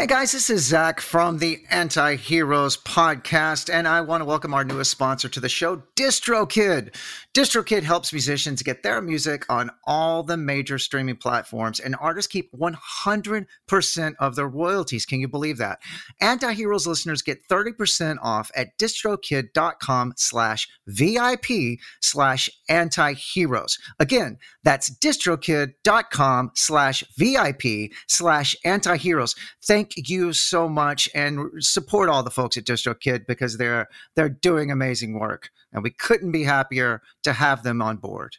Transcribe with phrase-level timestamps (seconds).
[0.00, 4.54] Hey guys, this is Zach from the Anti Heroes podcast, and I want to welcome
[4.54, 6.96] our newest sponsor to the show, DistroKid.
[7.34, 12.50] DistroKid helps musicians get their music on all the major streaming platforms, and artists keep
[12.54, 15.04] 100% of their royalties.
[15.04, 15.80] Can you believe that?
[16.22, 23.78] Anti Heroes listeners get 30% off at distrokid.com slash VIP slash anti heroes.
[23.98, 29.34] Again, that's distrokid.com slash VIP slash anti heroes.
[29.62, 34.70] Thank you so much and support all the folks at DistroKid because they're they're doing
[34.70, 38.36] amazing work and we couldn't be happier to have them on board.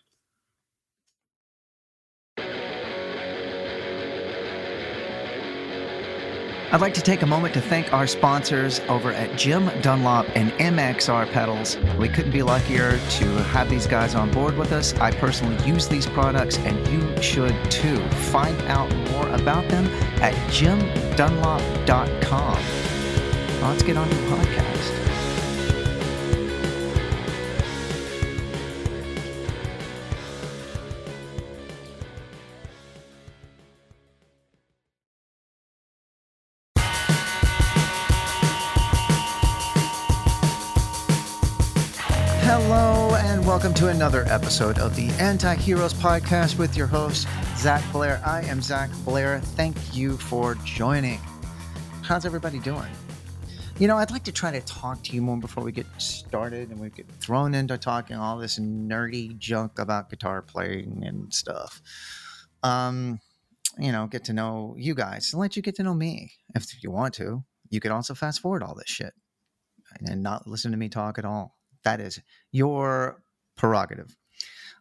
[6.74, 10.54] I'd like to take a moment to thank our sponsors over at Jim Dunlop and
[10.54, 11.76] MXR Pedals.
[11.98, 14.94] We couldn't be luckier to have these guys on board with us.
[14.96, 18.00] I personally use these products and you should too.
[18.32, 19.86] Find out more about them
[20.22, 22.58] at jimdunlop.com.
[23.62, 24.91] let's get on to the podcast.
[44.14, 48.22] Another episode of the Anti Heroes Podcast with your host, Zach Blair.
[48.26, 49.40] I am Zach Blair.
[49.40, 51.18] Thank you for joining.
[52.02, 52.90] How's everybody doing?
[53.80, 56.72] You know, I'd like to try to talk to you more before we get started
[56.72, 61.82] and we get thrown into talking all this nerdy junk about guitar playing and stuff.
[62.64, 63.22] Um,
[63.80, 66.84] you know, get to know you guys and let you get to know me if
[66.84, 67.46] you want to.
[67.70, 69.14] You could also fast forward all this shit
[70.06, 72.20] and not listen to me talk at all that is
[72.52, 73.22] your
[73.62, 74.18] prerogative.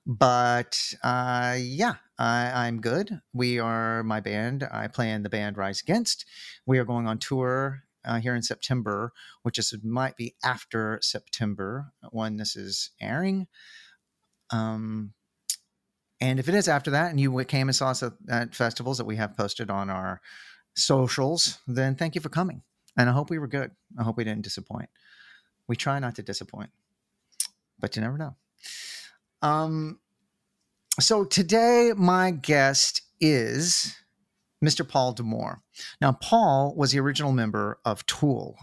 [0.07, 3.21] But uh, yeah, I, am good.
[3.35, 4.67] We are my band.
[4.73, 6.25] I play in the band Rise Against.
[6.65, 11.93] We are going on tour uh, here in September, which is might be after September
[12.11, 13.49] when this is airing.
[14.51, 15.13] Um,
[16.19, 18.97] and if it is after that, and you came and saw us at, at festivals
[18.97, 20.23] that we have posted on our
[20.75, 22.63] socials, then thank you for coming.
[22.97, 23.73] And I hope we were good.
[23.99, 24.89] I hope we didn't disappoint.
[25.69, 26.71] We try not to disappoint
[27.81, 28.37] but you never know.
[29.43, 30.01] Um,
[30.99, 33.97] so today, my guest is
[34.65, 34.87] Mr.
[34.87, 35.63] Paul D'Amour.
[36.01, 38.57] Now, Paul was the original member of Tool.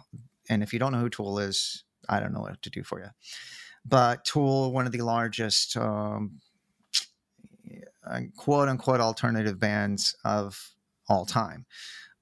[0.49, 2.99] And if you don't know who Tool is, I don't know what to do for
[2.99, 3.09] you.
[3.85, 6.39] But Tool, one of the largest um,
[8.35, 10.71] quote unquote alternative bands of
[11.07, 11.65] all time.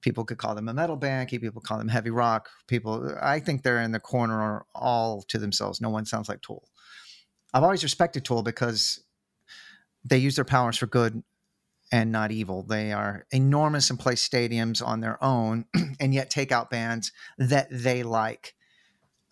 [0.00, 1.28] People could call them a metal band.
[1.28, 2.48] People call them heavy rock.
[2.68, 5.80] People, I think they're in the corner all to themselves.
[5.80, 6.68] No one sounds like Tool.
[7.54, 9.00] I've always respected Tool because
[10.04, 11.22] they use their powers for good
[11.92, 12.62] and not evil.
[12.62, 15.66] They are enormous and play stadiums on their own,
[16.00, 18.54] and yet take out bands that they like,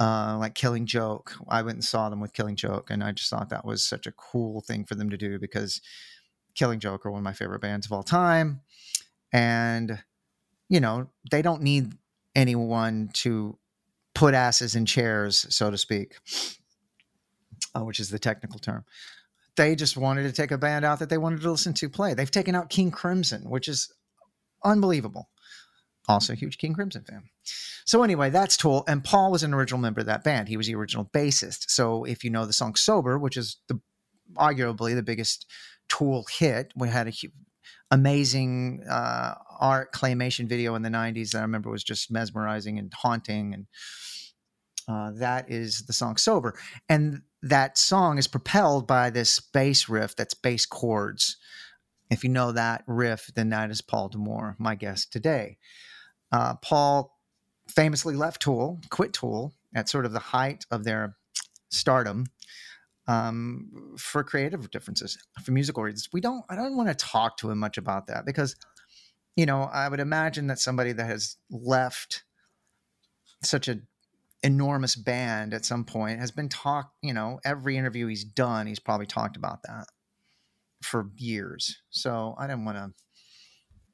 [0.01, 1.35] uh, like Killing Joke.
[1.49, 4.07] I went and saw them with Killing Joke, and I just thought that was such
[4.07, 5.81] a cool thing for them to do because
[6.55, 8.61] Killing Joke are one of my favorite bands of all time,
[9.33, 10.03] and
[10.69, 11.93] you know they don't need
[12.37, 13.59] anyone to
[14.15, 16.17] put asses in chairs, so to speak
[17.75, 18.85] uh, which is the technical term.
[19.57, 22.15] They just wanted to take a band out that they wanted to listen to play.
[22.15, 23.93] They've taken out King Crimson, which is
[24.65, 25.29] unbelievable.
[26.09, 27.23] Also, a huge King Crimson fan.
[27.87, 30.49] So anyway, that's Tool, and Paul was an original member of that band.
[30.49, 31.71] He was the original bassist.
[31.71, 33.81] So if you know the song "Sober," which is the
[34.35, 35.47] arguably the biggest
[35.89, 37.33] Tool hit, we had a huge,
[37.91, 42.93] amazing uh, art claymation video in the 90s that I remember was just mesmerizing and
[42.93, 43.55] haunting.
[43.55, 43.67] And
[44.89, 46.59] uh, that is the song Sober.
[46.89, 51.37] And that song is propelled by this bass riff that's bass chords.
[52.11, 55.59] If you know that riff, then that is Paul D'Amour, my guest today.
[56.33, 57.19] Uh, Paul
[57.69, 61.17] famously left Tool, quit Tool at sort of the height of their
[61.69, 62.27] stardom
[63.07, 66.09] um, for creative differences, for musical reasons.
[66.15, 68.57] We don't, I don't want to talk to him much about that because,
[69.37, 72.25] you know, I would imagine that somebody that has left
[73.43, 73.81] such a
[74.45, 78.79] enormous band at some point has been talked, you know, every interview he's done, he's
[78.79, 79.87] probably talked about that
[80.83, 81.79] for years.
[81.91, 82.93] So I didn't want to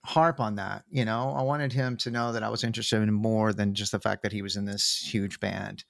[0.04, 1.32] harp on that, you know.
[1.36, 4.24] I wanted him to know that I was interested in more than just the fact
[4.24, 5.84] that he was in this huge band,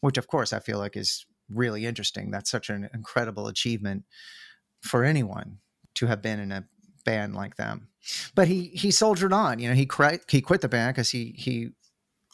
[0.00, 2.30] which of course I feel like is really interesting.
[2.30, 4.04] That's such an incredible achievement
[4.80, 5.58] for anyone
[5.96, 6.66] to have been in a
[7.04, 7.88] band like them.
[8.36, 11.34] But he he soldiered on, you know, he quit he quit the band cuz he
[11.36, 11.70] he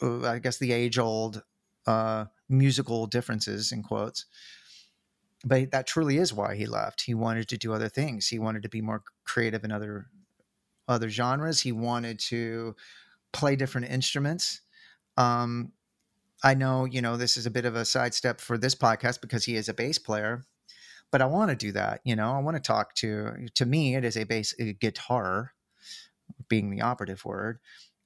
[0.01, 1.41] uh, I guess the age old
[1.87, 4.25] uh, musical differences in quotes.
[5.43, 7.01] But that truly is why he left.
[7.01, 8.27] He wanted to do other things.
[8.27, 10.07] He wanted to be more creative in other
[10.87, 11.61] other genres.
[11.61, 12.75] He wanted to
[13.31, 14.61] play different instruments.
[15.17, 15.71] Um,
[16.43, 19.45] I know, you know, this is a bit of a sidestep for this podcast because
[19.45, 20.43] he is a bass player,
[21.11, 22.01] but I want to do that.
[22.03, 25.53] You know, I want to talk to, to me, it is a bass a guitar
[26.47, 27.59] being the operative word.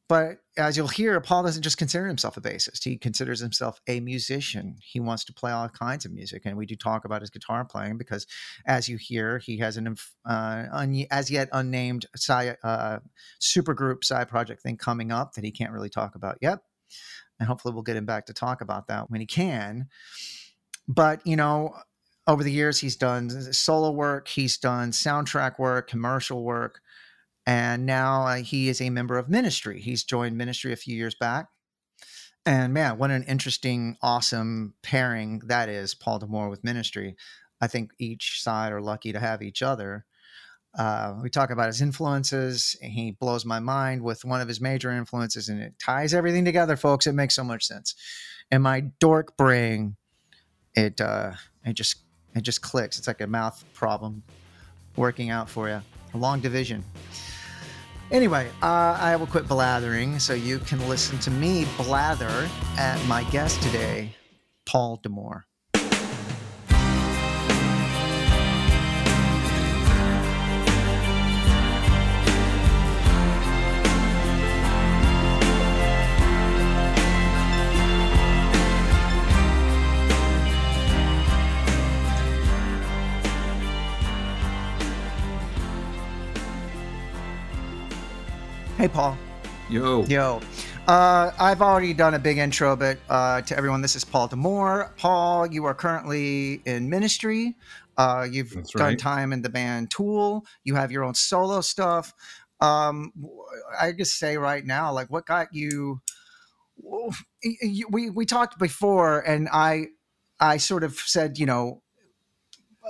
[0.07, 2.83] But as you'll hear, Paul doesn't just consider himself a bassist.
[2.83, 4.77] He considers himself a musician.
[4.81, 6.43] He wants to play all kinds of music.
[6.45, 8.27] And we do talk about his guitar playing because,
[8.67, 12.99] as you hear, he has an uh, un- as yet unnamed side, uh,
[13.41, 16.59] supergroup side project thing coming up that he can't really talk about yet.
[17.39, 19.87] And hopefully, we'll get him back to talk about that when he can.
[20.87, 21.73] But, you know,
[22.27, 26.79] over the years, he's done solo work, he's done soundtrack work, commercial work
[27.45, 29.79] and now uh, he is a member of ministry.
[29.79, 31.47] He's joined ministry a few years back.
[32.45, 37.15] And man, what an interesting, awesome pairing that is, Paul D'Amour with ministry.
[37.61, 40.05] I think each side are lucky to have each other.
[40.77, 42.75] Uh, we talk about his influences.
[42.81, 46.75] He blows my mind with one of his major influences, and it ties everything together,
[46.75, 47.07] folks.
[47.07, 47.95] It makes so much sense.
[48.51, 49.95] And my dork brain,
[50.75, 51.31] it uh,
[51.63, 51.97] it just
[52.35, 52.99] it just clicks.
[52.99, 54.21] It's like a mouth problem
[54.97, 55.81] working out for you.
[56.13, 56.83] A long division.
[58.15, 63.23] Anyway, uh, I will quit blathering so you can listen to me blather at my
[63.25, 64.15] guest today,
[64.65, 65.45] Paul D'Amour.
[88.85, 89.17] Hey, Paul.
[89.67, 90.03] Yo.
[90.03, 90.39] Yo.
[90.87, 94.93] Uh, I've already done a big intro, but uh, to everyone, this is Paul D'Amour.
[94.95, 97.55] Paul, you are currently in ministry.
[97.97, 98.99] Uh, you've That's done right.
[98.99, 100.45] time in the band Tool.
[100.65, 102.13] You have your own solo stuff.
[102.61, 103.11] Um,
[103.81, 105.99] I just say right now, like, what got you?
[107.89, 109.87] We we talked before, and I
[110.39, 111.81] I sort of said, you know,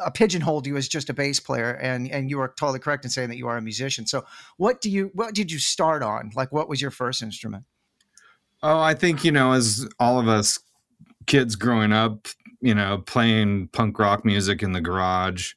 [0.04, 3.12] uh, pigeonholed you as just a bass player, and and you are totally correct in
[3.12, 4.06] saying that you are a musician.
[4.06, 4.26] So,
[4.58, 6.32] what do you what did you start on?
[6.36, 7.66] Like, what was your first instrument?
[8.68, 10.60] Oh, I think, you know, as all of us
[11.28, 12.28] kids growing up,
[12.62, 15.54] you know, playing punk rock music in the garage,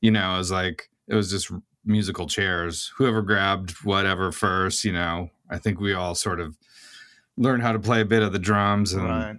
[0.00, 1.52] you know, it was like, it was just
[1.84, 2.92] musical chairs.
[2.96, 6.56] Whoever grabbed whatever first, you know, I think we all sort of
[7.36, 9.38] learned how to play a bit of the drums and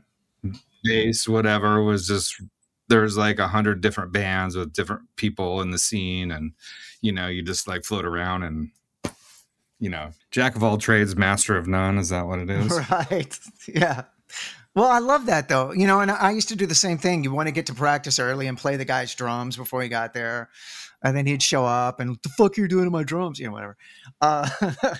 [0.85, 2.41] bass, whatever was just,
[2.89, 6.31] there's like a hundred different bands with different people in the scene.
[6.31, 6.51] And,
[7.01, 8.71] you know, you just like float around and,
[9.79, 11.97] you know, jack of all trades, master of none.
[11.97, 12.71] Is that what it is?
[12.91, 13.39] Right.
[13.67, 14.03] Yeah.
[14.75, 15.71] Well, I love that though.
[15.71, 17.23] You know, and I used to do the same thing.
[17.23, 20.13] You want to get to practice early and play the guy's drums before he got
[20.13, 20.49] there.
[21.01, 23.39] And then he'd show up and the fuck you're doing to my drums?
[23.39, 23.77] You know, whatever.
[24.19, 24.49] Uh,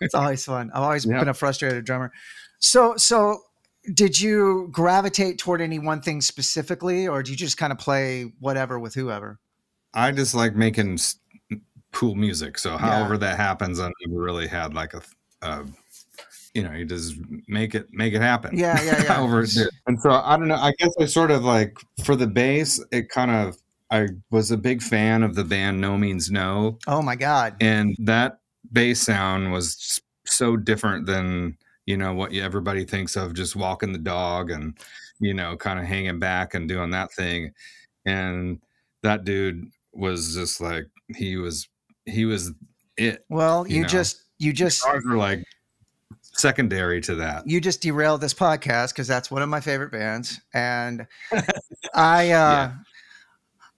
[0.00, 0.70] it's always fun.
[0.72, 1.18] I've always Yeah.
[1.18, 2.12] been a frustrated drummer.
[2.60, 3.42] So, so
[3.94, 8.32] did you gravitate toward any one thing specifically, or do you just kind of play
[8.38, 9.38] whatever with whoever?
[9.94, 10.98] I just like making
[11.92, 12.58] cool music.
[12.58, 12.78] So Yeah.
[12.78, 15.02] however that happens, I never really had like a,
[15.42, 15.64] uh,
[16.54, 17.16] you know, you just
[17.48, 18.56] make it make it happen.
[18.56, 19.20] Yeah, yeah, yeah.
[19.20, 19.70] Over there.
[19.86, 20.56] And so I don't know.
[20.56, 23.56] I guess I sort of like for the bass, it kind of
[23.90, 27.56] I was a big fan of the band No Means No, Oh my God.
[27.60, 28.38] and that
[28.72, 31.56] bass sound was so different than
[31.90, 34.78] you know what everybody thinks of just walking the dog and
[35.18, 37.50] you know kind of hanging back and doing that thing
[38.06, 38.60] and
[39.02, 40.84] that dude was just like
[41.16, 41.68] he was
[42.06, 42.52] he was
[42.96, 43.88] it Well, you you know.
[43.88, 45.42] just, you just, ours were like
[46.22, 50.40] secondary to that you just derailed this podcast because that's one of my favorite bands
[50.54, 51.08] and
[51.92, 52.72] i uh Yeah.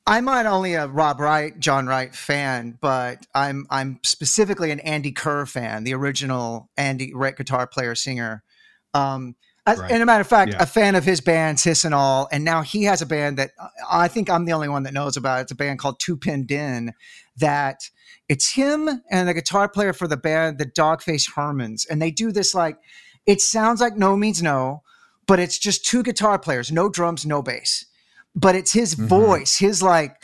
[0.06, 5.12] I'm not only a rob wright john wright fan but i'm i'm specifically an andy
[5.12, 8.42] kerr fan the original andy wright guitar player singer
[8.94, 9.92] um as, Right.
[9.92, 10.62] and a matter of fact, Yeah.
[10.64, 13.52] a fan of his bands, Hissanol, and now he has a band that
[13.88, 15.42] I think I'm the only one that knows about.
[15.42, 16.94] It's a band called Two Pin Din.
[17.36, 17.88] That
[18.28, 22.10] it's him and the guitar player for the band, the Dog Faced Hermans, and they
[22.10, 22.76] do this like
[23.24, 24.82] it sounds like No Means No,
[25.28, 27.86] but it's just two guitar players, no drums, no bass,
[28.34, 29.06] but it's his Mhm.
[29.06, 30.16] voice, his like.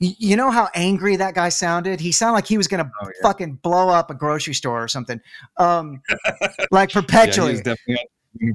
[0.00, 2.00] You know how angry that guy sounded?
[2.00, 3.12] He sounded like he was gonna Oh, yeah.
[3.22, 5.20] fucking blow up a grocery store or something,
[5.56, 6.02] um,
[6.72, 7.52] like yeah perpetually.
[7.52, 8.08] he's definitely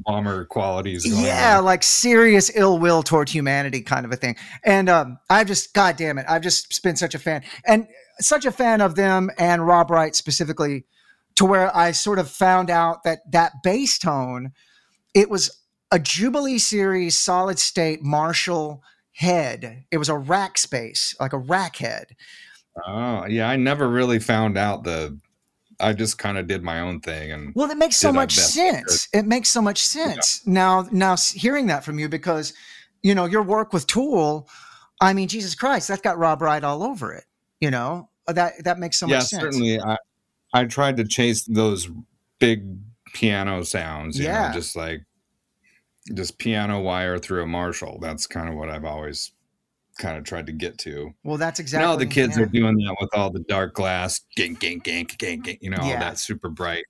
[0.05, 1.63] bomber qualities going yeah on.
[1.63, 5.95] like serious ill will toward humanity kind of a thing and um i've just god
[5.95, 7.87] damn it i've just been such a fan and
[8.19, 10.83] such a fan of them and rob wright specifically
[11.35, 14.51] to where i sort of found out that that bass tone
[15.15, 15.49] it was
[15.91, 21.75] a jubilee series solid state marshall head it was a rack space like a rack
[21.77, 22.15] head
[22.87, 25.17] oh yeah i never really found out the
[25.81, 29.07] I just kind of did my own thing and Well, it makes so much sense.
[29.13, 30.87] It makes so much sense now.
[30.91, 32.53] Now hearing that from you because
[33.01, 34.49] you know your work with Tool,
[34.99, 37.23] I mean, Jesus Christ, that's got Rob Wright all over it.
[37.61, 39.41] You know uh, that that makes so yeah, much sense.
[39.41, 39.95] certainly I
[40.53, 41.89] I tried to chase those
[42.39, 42.77] big
[43.13, 44.47] piano sounds, you Yeah.
[44.47, 45.01] know, just like
[46.13, 47.99] just piano wire through a Marshall.
[48.01, 49.31] That's kind of what I've always
[49.97, 51.13] kind of tried to get to.
[51.23, 51.87] Well, that's exactly.
[51.87, 52.43] now the kids yeah.
[52.43, 55.89] are doing that with all the Darkglass, gink, gink, gink, gink, gank, you know, all
[55.89, 56.85] that super bright,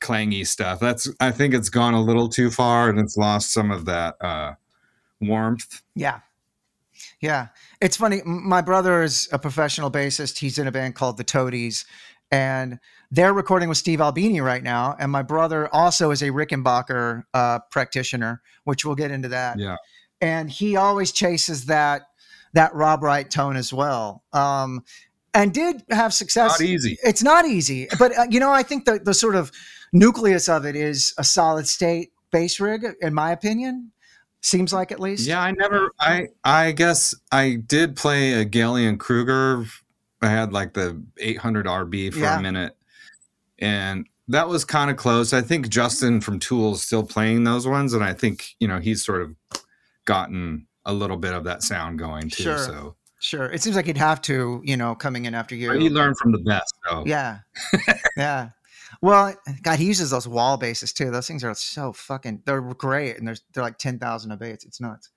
[0.00, 0.80] clangy stuff.
[0.80, 4.16] That's I think it's gone a little too far and it's lost some of that
[4.20, 4.54] uh
[5.20, 5.82] warmth.
[5.94, 6.20] Yeah.
[7.20, 7.48] Yeah.
[7.80, 8.22] It's funny.
[8.24, 10.38] My brother is a professional bassist.
[10.38, 11.84] He's in a band called the Toadies,
[12.30, 12.78] and
[13.10, 14.96] they're recording with Steve Albini right now.
[14.98, 19.58] And my brother also is a Rickenbacker uh, practitioner, which we'll get into that.
[19.58, 19.76] Yeah.
[20.20, 22.02] And he always chases that
[22.54, 24.22] that Rob Wright tone as well.
[24.32, 24.82] Um,
[25.34, 26.58] and did have success.
[26.58, 26.96] Not easy.
[27.02, 29.52] It's not easy, but uh, you know, I think the the sort of
[29.92, 33.92] nucleus of it is a solid state bass rig, in my opinion.
[34.40, 35.26] Seems like at least.
[35.26, 35.90] Yeah, I never.
[36.00, 39.66] I I guess I did play a Gallien-Krueger.
[40.22, 42.38] I had like the 800 RB for Yeah.
[42.38, 42.75] a minute,
[43.58, 45.32] and that was kind of close.
[45.32, 48.78] I think Justin from Tool is still playing those ones, and I think you know
[48.78, 49.34] he's sort of
[50.04, 52.42] gotten a little bit of that sound going too.
[52.44, 52.58] Sure.
[52.58, 53.46] So Sure.
[53.46, 55.68] It seems like he'd have to, you know, coming in after you.
[55.68, 56.72] but he learned from the best.
[56.86, 57.38] So Yeah.
[58.16, 58.50] yeah.
[59.02, 61.10] Well, God, he uses those Wal basses too.
[61.10, 62.42] Those things are so fucking.
[62.44, 64.64] They're great, and they're they're like ten thousand a bass.
[64.64, 65.10] It's nuts.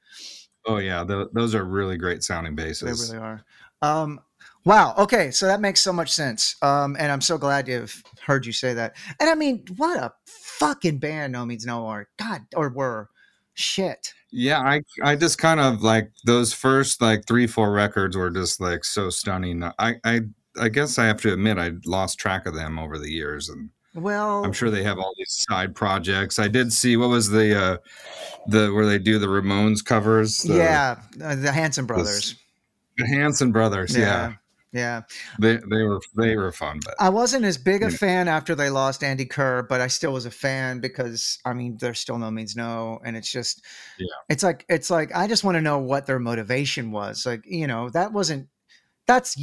[0.65, 3.09] oh yeah, tho- those are really great sounding basses.
[3.09, 3.43] They really are.
[3.81, 4.19] Um,
[4.65, 4.93] wow.
[4.97, 6.55] Okay, so that makes so much sense.
[6.61, 8.95] Um, and I'm so glad to have heard you say that.
[9.19, 12.07] And I mean, what a fucking band No Means No are.
[12.17, 13.09] God, or were.
[13.55, 14.13] Shit.
[14.31, 18.61] Yeah, I I just kind of like those first like three four records were just
[18.61, 19.63] like so stunning.
[19.77, 20.21] I I
[20.57, 23.69] I guess I have to admit I lost track of them over the years, and
[23.95, 26.39] Well, I'm sure they have all these side projects.
[26.39, 27.77] I did see what was the uh
[28.47, 30.43] the where they do the Ramones covers.
[30.43, 32.35] The, yeah, uh, the Hanson brothers.
[32.97, 33.93] the Hanson brothers.
[33.97, 34.33] Yeah, Yeah.
[34.71, 35.01] Yeah.
[35.39, 38.69] they they were they were fun, but I wasn't as big a fan after they
[38.69, 42.29] lost Andy Kerr, but I still was a fan because I mean, there's still no
[42.29, 43.63] means no, and it's just,
[43.97, 44.07] Yeah.
[44.29, 47.25] it's like it's like I just want to know what their motivation was.
[47.25, 48.47] Like you know, that wasn't
[49.07, 49.35] that's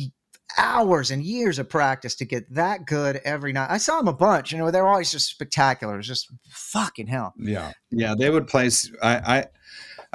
[0.58, 3.68] hours and years of practice to get that good every night.
[3.70, 5.98] I saw them a bunch, you know, they're always just spectacular.
[5.98, 7.34] It's just fucking hell.
[7.36, 8.90] Yeah, yeah, they would place.
[9.02, 9.44] I, I,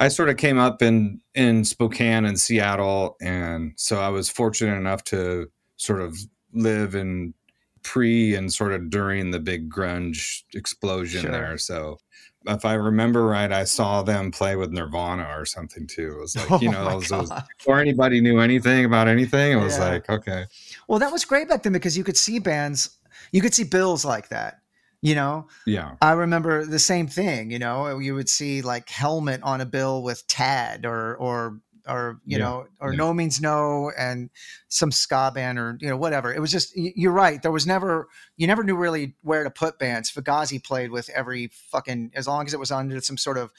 [0.02, 4.76] I sort of came up in in Spokane and Seattle, and so I was fortunate
[4.76, 6.16] enough to sort of
[6.52, 7.34] live in
[7.82, 11.30] pre and sort of during the big grunge explosion Sure.
[11.30, 11.58] there.
[11.58, 11.98] So.
[12.44, 16.14] If I remember right, I saw them play with Nirvana or something too.
[16.16, 19.62] It was like, you Oh know, those, those, before anybody knew anything about anything, it
[19.62, 19.88] was Yeah.
[19.90, 20.46] like, okay,
[20.88, 22.98] Well, that was great back then because you could see bands,
[23.30, 24.61] you could see bills like that.
[25.04, 29.42] You know, yeah, I remember the same thing, you know, you would see like helmet
[29.42, 32.98] on a bill with Tad or or or you Yeah, know or yeah.
[32.98, 34.30] no means no and
[34.68, 36.32] some ska band or you know whatever.
[36.32, 37.42] It was just you're right.
[37.42, 38.06] There was never
[38.36, 40.08] you never knew really where to put bands.
[40.10, 43.50] Fugazi played with every fucking as long as it was under some sort of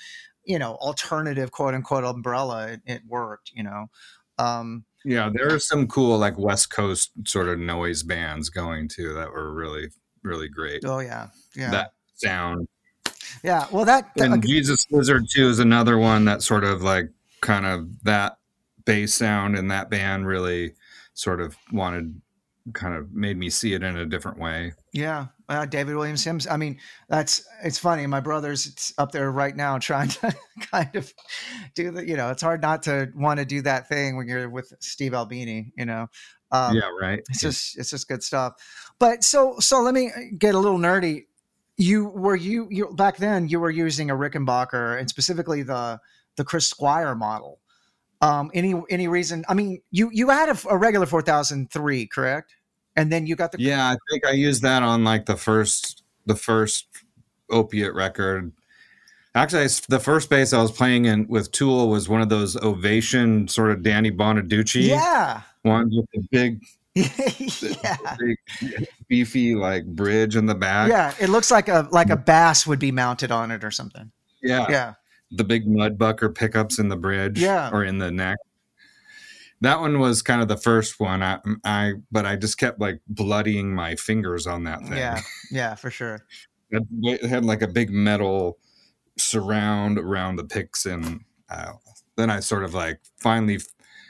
[0.45, 3.51] you know alternative quote unquote umbrella, it, it worked.
[3.53, 3.87] You know.
[4.39, 5.29] Um, yeah.
[5.33, 9.53] There are some cool like West Coast sort of noise bands going too that were
[9.53, 9.89] really,
[10.23, 10.83] really great.
[10.85, 12.67] oh yeah, yeah, That sound
[13.43, 13.67] yeah.
[13.71, 17.09] Well, that, that and Jesus Lizard too is another one that sort of like
[17.41, 18.37] kind of that
[18.85, 20.73] bass sound and that band really
[21.13, 22.21] sort of wanted
[22.73, 24.73] kind of made me see it in a different way.
[24.93, 26.47] Yeah, uh, David Williams Sims.
[26.47, 28.07] I mean, that's it's funny.
[28.07, 30.35] My brother's up there right now trying to
[30.71, 31.13] kind of
[31.75, 32.07] do the.
[32.07, 35.13] You know, it's hard not to want to do that thing when you're with Steve
[35.13, 35.73] Albini.
[35.77, 36.07] You know,
[36.53, 37.19] um, yeah, right.
[37.29, 38.53] it's just it's just good stuff.
[38.99, 41.25] But so so let me get a little nerdy.
[41.77, 45.99] You were you you back then you were using a Rickenbacker and specifically the
[46.37, 47.59] the Chris Squire model.
[48.21, 49.43] Um, any any reason?
[49.49, 52.55] I mean, you you had a, a regular four thousand three, correct?
[52.95, 56.03] And then you got the Yeah, I think I used that on like the first
[56.27, 56.85] the first
[57.49, 58.51] opiate record.
[59.33, 62.55] Actually, I the first bass I was playing in with Tool was one of those
[62.57, 66.61] Ovation sort of Danny Bonaduce yeah ones with the big,
[66.95, 68.15] yeah.
[68.19, 70.89] big beefy like bridge in the back.
[70.89, 74.11] Yeah, it looks like a like a bass would be mounted on it or something.
[74.41, 74.93] yeah, Yeah.
[75.31, 77.69] the big Mudbucker pickups in the bridge Yeah.
[77.71, 78.37] or in the neck.
[79.61, 81.23] That one was kind of the first one.
[81.23, 84.97] I, I but I just kept like bloodying my fingers on that thing.
[84.97, 85.21] Yeah.
[85.51, 86.25] Yeah, for sure.
[86.75, 88.57] It it had like a big metal
[89.19, 91.73] surround around the picks, and uh,
[92.17, 93.59] then I sort of like finally,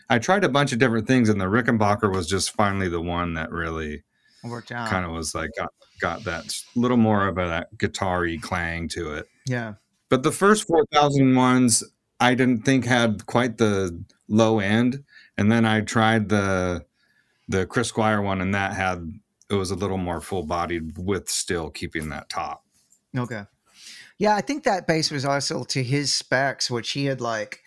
[0.09, 3.33] I tried a bunch of different things, and the Rickenbacker was just finally the one
[3.35, 4.03] that really
[4.43, 4.89] worked out.
[4.89, 9.13] kind of was like got got that little more of a that guitar-y clang to
[9.13, 9.27] it.
[9.45, 9.73] yeah.
[10.09, 11.83] But the first 4000 ones
[12.19, 15.03] I didn't think had quite the low end.
[15.37, 16.85] And then I tried the
[17.47, 19.11] the Chris Squire one and that had
[19.49, 22.63] it was a little more full bodied with still keeping that top.
[23.17, 23.43] Okay.
[24.17, 27.62] Yeah, I think that bass was also to his specs, which he had like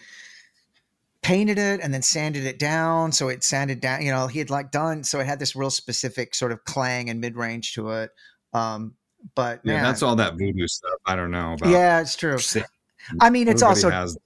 [1.27, 3.11] painted it and then sanded it down.
[3.11, 5.71] So it sanded down, you know, he had like done, so it had this real
[5.71, 8.13] specific sort of clang and mid range to it.
[8.53, 8.95] Um,
[9.35, 10.95] but Yeah, man, that's all that voodoo stuff.
[11.05, 11.71] I don't know about.
[11.71, 12.39] yeah, it's true.
[13.21, 14.21] I mean, it's everybody also the-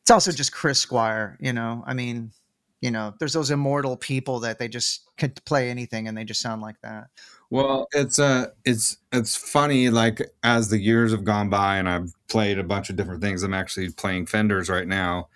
[0.00, 1.84] it's also just Chris Squire, you know.
[1.86, 2.32] I mean,
[2.80, 6.40] you know, there's those immortal people that they just could play anything and they just
[6.40, 7.08] sound like that.
[7.50, 12.14] Well, it's uh it's it's funny like as the years have gone by and I've
[12.28, 13.42] played a bunch of different things.
[13.42, 15.28] I'm actually playing Fenders right now.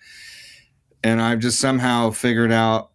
[1.03, 2.91] And I've just somehow figured out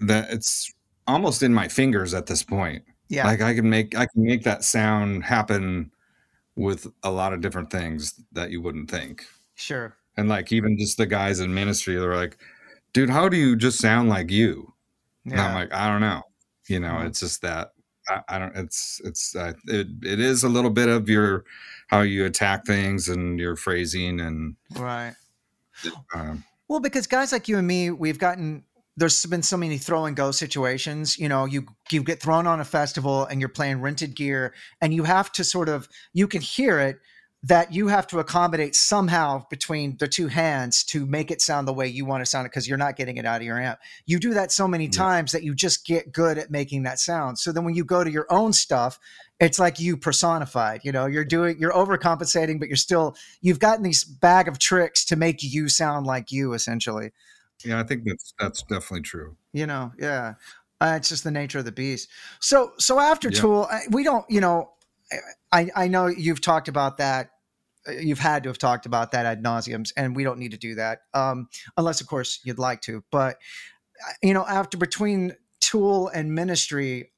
[0.00, 0.72] that it's
[1.06, 2.82] almost in my fingers at this point.
[3.08, 3.26] Yeah.
[3.26, 5.90] Like I can make I can make that sound happen
[6.56, 9.26] with a lot of different things that you wouldn't think.
[9.54, 9.94] sure.
[10.16, 12.38] And like even just the guys in ministry they're like,
[12.92, 14.72] "Dude, how do you just sound like you?"
[15.24, 16.22] And I'm like, I don't know.
[16.68, 17.06] You know, Mhm.
[17.06, 17.72] it's just that
[18.08, 18.54] I, I don't.
[18.56, 21.44] It's it's uh, it it is a little bit of your
[21.88, 25.14] how you attack things and your phrasing and right.
[26.14, 28.64] um, Well, because guys like you and me, we've gotten
[28.96, 31.18] there's been so many throw and go situations.
[31.18, 34.94] You know, you you get thrown on a festival and you're playing rented gear, and
[34.94, 36.98] you have to sort of you can hear it
[37.46, 41.72] that you have to accommodate somehow between the two hands to make it sound the
[41.74, 43.78] way you want to sound it because you're not getting it out of your amp.
[44.06, 44.90] You do that so many Yeah.
[44.92, 47.38] times that you just get good at making that sound.
[47.38, 48.98] So then when you go to your own stuff,
[49.40, 50.80] it's like you personified.
[50.84, 55.04] You know, you're doing you're overcompensating, but you're still you've gotten these bag of tricks
[55.06, 57.12] to make you sound like you essentially
[57.64, 59.36] yeah, I think that's that's definitely true.
[59.52, 60.34] you know yeah
[60.80, 62.08] uh, it's just the nature of the beast
[62.40, 63.40] so so after Yeah.
[63.40, 64.70] tool I- we don't you know
[65.52, 67.28] i i know you've talked about that uh,
[68.00, 70.74] you've had to have talked about that ad nauseums and we don't need to do
[70.74, 73.36] that um unless of course you'd like to but
[74.08, 77.12] uh, you know after between tool and ministry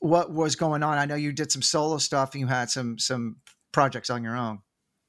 [0.00, 2.98] what was going on i know you did some solo stuff and you had some
[2.98, 3.36] some
[3.72, 4.60] projects on your own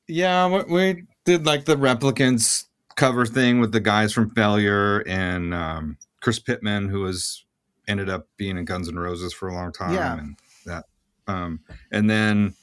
[0.07, 2.65] Yeah, we, we did like the replicants
[2.95, 7.43] cover thing with the guys from Failure and um, Chris Pitman, who was
[7.87, 10.17] ended up being in Guns N' Roses for a long time, Yeah.
[10.17, 10.85] and that,
[11.27, 11.59] um,
[11.91, 12.53] and then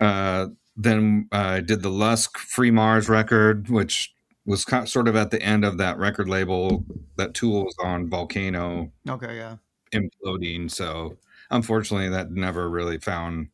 [0.00, 4.12] uh, then uh, I did the Lusk Free Mars record, which
[4.46, 6.84] was kind sort of at the end of that record label
[7.16, 9.56] that Tool was on Volcano okay yeah
[9.94, 10.70] imploding.
[10.70, 11.16] So
[11.50, 13.48] unfortunately, that never really found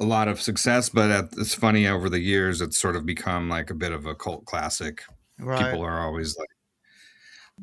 [0.00, 0.88] a lot of success.
[0.88, 4.06] But at, it's funny over the years, it's sort of become like a bit of
[4.06, 5.02] a cult classic.
[5.38, 6.48] right People are always like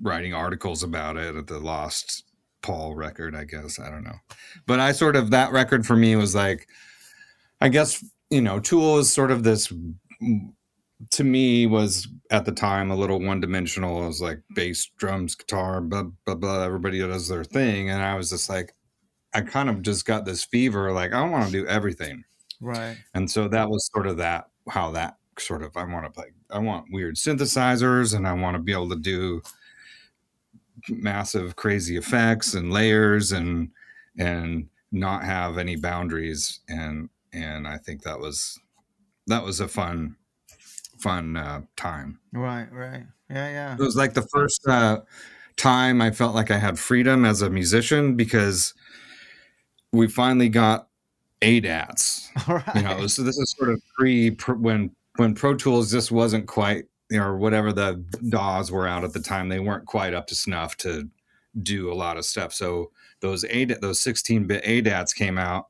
[0.01, 2.25] writing articles about it at the Lost
[2.61, 3.35] Paul record.
[3.35, 4.19] I guess I don't know,
[4.65, 6.67] but I sort of that record for me was like,
[7.61, 8.03] I guess
[8.35, 9.69] you know, Tool is sort of this.
[10.21, 10.51] Mm,
[11.11, 14.03] to me, was at the time a little one dimensional.
[14.03, 14.55] It was like mm.
[14.55, 16.63] bass, drums, guitar, blah blah blah.
[16.63, 18.73] Everybody does their thing, and I was just like,
[19.33, 20.91] I kind of just got this fever.
[20.91, 22.25] Like I want to do everything.
[22.59, 26.11] right And so that was sort of that how that sort of I want to
[26.11, 29.41] play I want weird synthesizers and I want to be able to do
[30.89, 33.69] massive crazy effects and layers and
[34.17, 38.59] and not have any boundaries and and I think that was
[39.27, 40.15] that was a fun
[40.99, 42.19] fun uh, time.
[42.33, 43.03] right right.
[43.29, 43.73] Yeah yeah.
[43.73, 45.01] It was like the first uh,
[45.57, 48.73] time I felt like I had freedom as a musician because
[49.91, 50.87] we finally got
[51.41, 55.91] ADATs all right you know so this is sort of pre when when pro tools
[55.91, 59.59] just wasn't quite you know or whatever the daws were out at the time they
[59.59, 61.09] weren't quite up to snuff to
[61.63, 62.53] do a lot of stuff.
[62.53, 65.67] So those a those 16-bit adats came out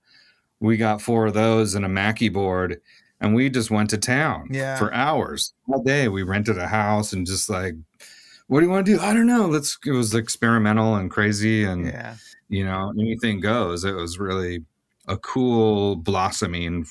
[0.59, 2.81] we got four of those and a mackie board
[3.21, 4.75] and we just went to town Yeah.
[4.77, 5.53] for hours.
[5.67, 7.75] All day we rented a house and just like
[8.47, 9.01] what do you want to do?
[9.01, 9.47] I don't know.
[9.47, 12.15] Let's it was experimental and crazy and yeah.
[12.49, 13.83] you know anything goes.
[13.83, 14.63] It was really
[15.07, 16.85] a cool blossoming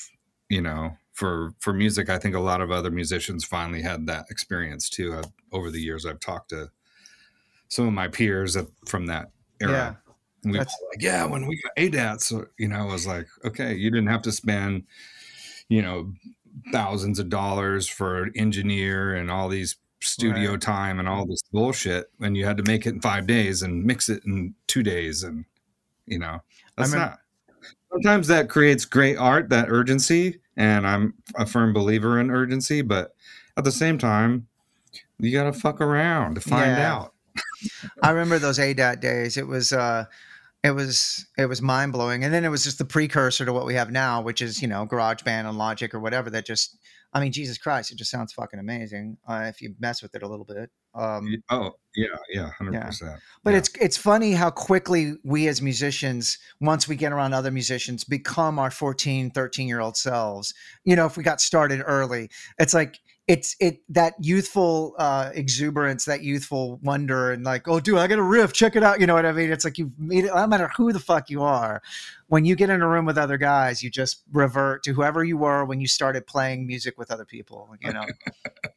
[0.48, 2.08] you know for for music.
[2.08, 5.80] I think a lot of other musicians finally had that experience too I've, over the
[5.80, 6.06] years.
[6.06, 6.70] I've talked to
[7.68, 9.72] some of my peers from that era.
[9.72, 10.03] Yeah.
[10.44, 13.06] And we were That's- like yeah when we got adats so, you know it was
[13.06, 14.84] like okay you didn't have to spend
[15.68, 16.12] you know
[16.72, 20.60] thousands of dollars for an engineer and all these studio Right.
[20.60, 23.82] time and all this bullshit and you had to make it in five days and
[23.84, 25.44] mix it in two days and
[26.06, 26.40] you know
[26.76, 27.18] that's remem- not
[27.90, 33.14] sometimes that creates great art that urgency and i'm a firm believer in urgency but
[33.56, 34.46] at the same time
[35.18, 36.92] you gotta fuck around to find Yeah.
[36.94, 37.10] out
[38.02, 39.36] I remember those ADAT days.
[39.36, 40.04] It was uh
[40.64, 43.66] it was it was mind blowing, and then it was just the precursor to what
[43.66, 46.30] we have now, which is you know GarageBand and Logic or whatever.
[46.30, 46.78] That just,
[47.12, 50.22] I mean, Jesus Christ, it just sounds fucking amazing uh, if you mess with it
[50.22, 50.70] a little bit.
[50.94, 53.20] Um, oh yeah, yeah, hundred percent.
[53.44, 53.58] But yeah.
[53.58, 58.58] it's it's funny how quickly we as musicians, once we get around other musicians, become
[58.58, 60.54] our 14, 13 year old selves.
[60.84, 66.04] You know, if we got started early, it's like it's it that youthful uh exuberance
[66.04, 69.06] that youthful wonder and like oh dude i got a riff check it out you
[69.06, 69.50] know what i mean?
[69.50, 71.82] It's like you've made it no matter who the fuck you are
[72.26, 75.38] when you get in a room with other guys you just revert to whoever you
[75.38, 78.04] were when you started playing music with other people you know?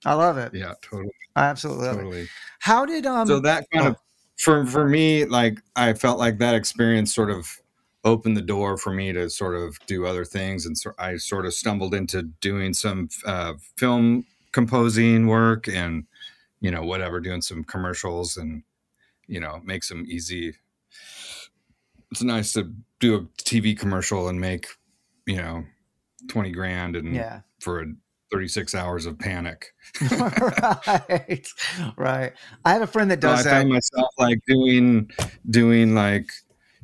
[0.06, 0.54] I love it.
[0.54, 1.12] Yeah totally.
[1.36, 2.28] I absolutely totally.
[2.60, 3.92] How did um so that kind oh.
[3.92, 3.98] of
[4.38, 7.60] for for me like i felt like that experience sort of
[8.04, 11.46] opened the door for me to sort of do other things and so i sort
[11.46, 16.06] of stumbled into doing some uh, film composing work and
[16.60, 18.64] you know whatever doing some commercials and
[19.28, 20.54] you know make some easy
[22.12, 24.68] it's nice to do a tv commercial and make
[25.26, 25.64] you know
[26.30, 27.42] 20 grand and yeah.
[27.60, 27.86] for a
[28.32, 29.74] 36 hours of panic.
[30.12, 31.48] Right
[31.96, 32.34] right.
[32.66, 33.60] I have a friend that does so i that.
[33.60, 35.10] found myself like doing
[35.50, 36.30] doing like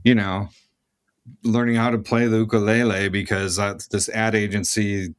[0.03, 0.49] you know
[1.43, 3.57] learning how to play the ukulele because
[3.89, 5.13] this ad agency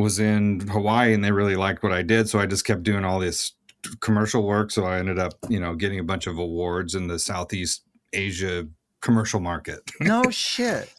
[0.00, 2.28] was in Hawaii and they really liked what I did.
[2.28, 3.52] So I just kept doing all this
[4.00, 4.70] commercial work.
[4.70, 7.82] So I ended up, you know, getting a bunch of awards in the Southeast
[8.12, 8.66] Asia
[9.00, 9.80] commercial market.
[10.00, 10.92] No shit.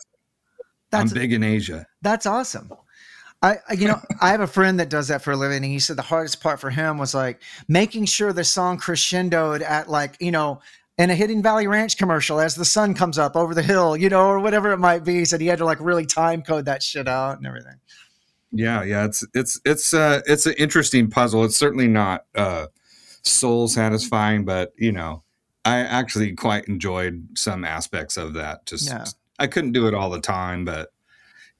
[0.91, 1.85] That's, I'm big in Asia.
[2.01, 2.71] That's awesome.
[3.41, 5.79] I, you know, I have a friend that does that for a living, and he
[5.79, 10.17] said the hardest part for him was like making sure the song crescendoed at like,
[10.19, 10.61] you know,
[10.97, 14.09] in a Hidden Valley Ranch commercial as the sun comes up over the hill, you
[14.09, 15.19] know, or whatever it might be.
[15.19, 17.79] He said he had to like really time code that shit out and everything
[18.51, 21.43] yeah yeah it's it's it's uh it's an interesting puzzle.
[21.43, 22.67] It's certainly not uh
[23.23, 25.23] soul satisfying but you know
[25.63, 28.65] i actually quite enjoyed some aspects of that.
[28.65, 29.05] Just yeah.
[29.39, 30.89] i couldn't do it all the time but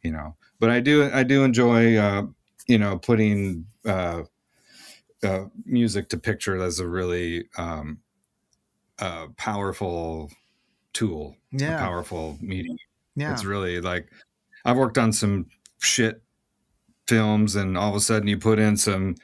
[0.02, 2.24] you know but i do i do enjoy uh
[2.68, 4.24] you know putting uh,
[5.24, 8.00] uh music to picture as a really um
[9.00, 10.32] uh powerful
[10.94, 11.78] tool yeah.
[11.80, 12.78] powerful medium.
[13.16, 13.34] Yeah.
[13.34, 14.10] it's really like
[14.66, 15.46] i've worked on some
[15.80, 16.22] shit
[17.12, 19.16] films and all of a sudden you put in some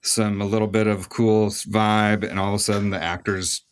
[0.00, 3.62] some a little bit of cool vibe and all of a sudden the actors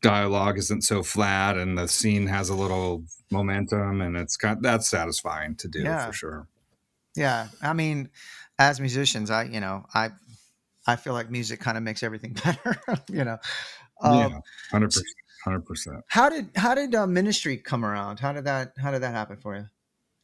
[0.00, 4.62] dialogue isn't so flat and the scene has a little momentum and it's kind of,
[4.62, 6.06] that's satisfying to do yeah.
[6.06, 6.48] for sure.
[7.16, 7.48] Yeah.
[7.60, 8.10] I mean
[8.60, 10.10] as musicians i you know i
[10.86, 12.78] i feel like music kind of makes everything better
[13.10, 13.38] you know.
[14.02, 15.02] Um, yeah 100%
[15.44, 18.20] 100% how did how did uh, ministry come around?
[18.20, 19.66] How did that how did that happen for you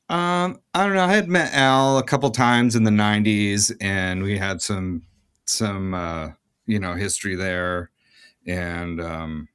[0.09, 1.05] um, I don't know.
[1.05, 5.03] I had met Al a couple times in the '90s, and we had some
[5.47, 6.31] some uh,
[6.67, 7.91] you know history there,
[8.47, 9.49] and um,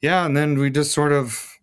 [0.00, 1.58] yeah, and then we just sort of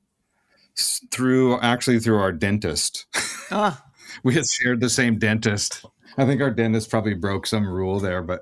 [1.12, 3.06] through actually through our dentist.
[3.52, 3.84] Ah.
[4.24, 5.86] we had shared the same dentist.
[6.18, 8.42] I think our dentist probably broke some rule there, but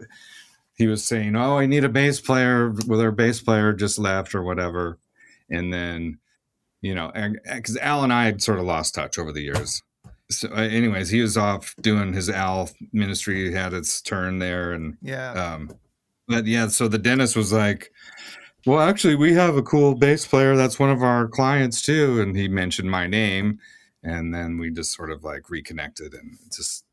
[0.76, 4.36] he was saying, "Oh, I need a bass player." Well, our bass player just left
[4.36, 5.00] or whatever,
[5.50, 6.20] and then
[6.88, 7.12] you know,
[7.54, 9.84] because Al and I had sort of lost touch over the years.
[10.32, 14.98] So, uh, anyways, he was off doing his Al ministry, had its turn there, and
[15.02, 15.34] yeah.
[15.34, 15.70] Um,
[16.30, 17.92] but yeah, so the dentist was like,
[18.66, 20.56] "Well, actually, we have a cool bass player.
[20.56, 23.60] That's one of our clients too." And he mentioned my name,
[24.02, 26.86] and then we just sort of like reconnected, and it just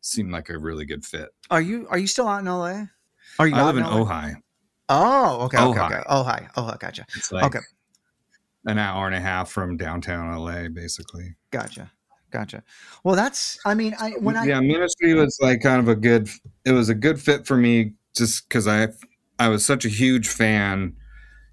[0.00, 1.28] seemed like a really good fit.
[1.48, 2.86] Are you Are you still out in LA?
[3.38, 3.54] Are you?
[3.54, 4.34] I live in, in Ojai.
[4.88, 6.00] Oh, okay, okay, Ojai.
[6.00, 6.08] okay.
[6.08, 7.06] Ojai, Ojai, gotcha.
[7.30, 7.60] Like, okay
[8.68, 11.34] an hour and a half from downtown LA, basically.
[11.50, 11.90] Gotcha.
[12.30, 12.62] Gotcha.
[13.02, 16.28] Well, that's, I mean, I, when I, yeah, ministry was like kind of a good,
[16.66, 18.88] it was a good fit for me just because I,
[19.38, 20.94] I was such a huge fan,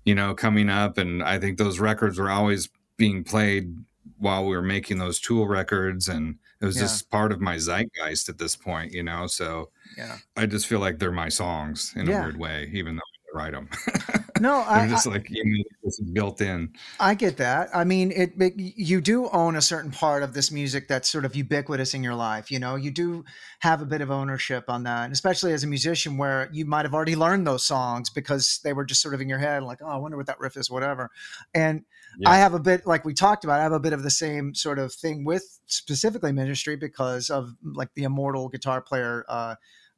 [0.03, 0.97] you know, coming up.
[0.97, 3.73] And I think those records were always being played
[4.17, 6.09] while we were making those tool records.
[6.09, 6.81] And it was yeah.
[6.81, 9.27] just part of my zeitgeist at this point, you know?
[9.27, 12.19] So yeah, I just feel like they're my songs in yeah.
[12.19, 13.01] a weird way, even though
[13.35, 13.69] write them.
[14.39, 16.73] No, I'm just like you know, it's built in.
[16.99, 17.69] I get that.
[17.73, 21.23] I mean, it, it, you do own a certain part of this music that's sort
[21.23, 22.51] of ubiquitous in your life.
[22.51, 23.23] You know, you do
[23.59, 26.83] have a bit of ownership on that, and especially as a musician, where you might
[26.83, 29.79] have already learned those songs because they were just sort of in your head, like,
[29.81, 31.11] oh, I wonder what that riff is, whatever.
[31.53, 31.85] And
[32.19, 32.29] yeah.
[32.29, 34.53] I have a bit, like we talked about, I have a bit of the same
[34.53, 39.23] sort of thing with specifically ministry because of like the immortal guitar player.
[39.29, 39.55] Uh,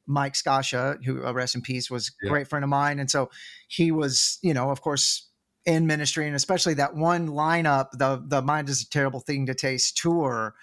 [0.08, 2.30] Mike Scaccia, who uh, rest in peace, was a yeah.
[2.30, 3.30] great friend of mine, and so
[3.68, 5.28] he was, you know, of course,
[5.66, 9.54] in ministry, and especially that one lineup, the the "Mind Is a Terrible Thing to
[9.54, 10.54] Taste" tour.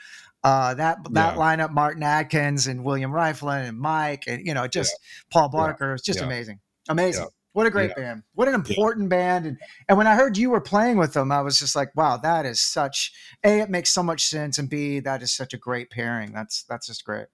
[0.43, 1.41] Uh, that that yeah.
[1.41, 5.23] lineup, Martin Atkins and William Rieflin and Mike, and you know, just yeah.
[5.31, 7.27] Paul Barker, it's just amazing, amazing.
[7.53, 8.03] What a great Yeah.
[8.03, 8.23] band.
[8.33, 9.45] What an important band.
[9.45, 12.17] And and when I heard you were playing with them, I was just like, wow,
[12.17, 13.13] that is such
[13.45, 14.57] A, it makes so much sense.
[14.57, 16.33] And B, that is such a great pairing.
[16.33, 17.27] That's that's just great.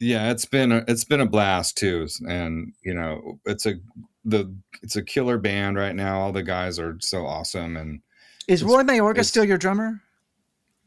[0.00, 3.74] Yeah it's been a, it's been a blast too and you know it's a
[4.24, 8.00] the it's a killer band right now all the guys are so awesome and
[8.48, 10.00] Is Roy Mayorga still your drummer?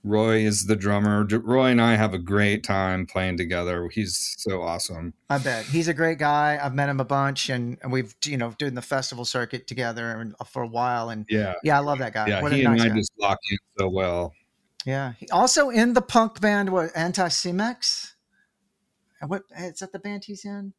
[0.05, 4.61] roy is the drummer roy and i have a great time playing together he's so
[4.61, 6.59] awesome I bet he's a great guy.
[6.61, 10.19] I've met him a bunch, and, and we've you know doing the festival circuit together
[10.19, 11.09] and- uh, for a while.
[11.09, 12.27] And yeah yeah, I love that guy.
[12.27, 12.95] yeah what he a and i guy.
[12.95, 14.33] just lock in so well
[14.85, 15.13] Yeah.
[15.17, 18.12] He- Also in the punk band, what Anti Cimex?
[19.27, 20.73] What is that the band he's in?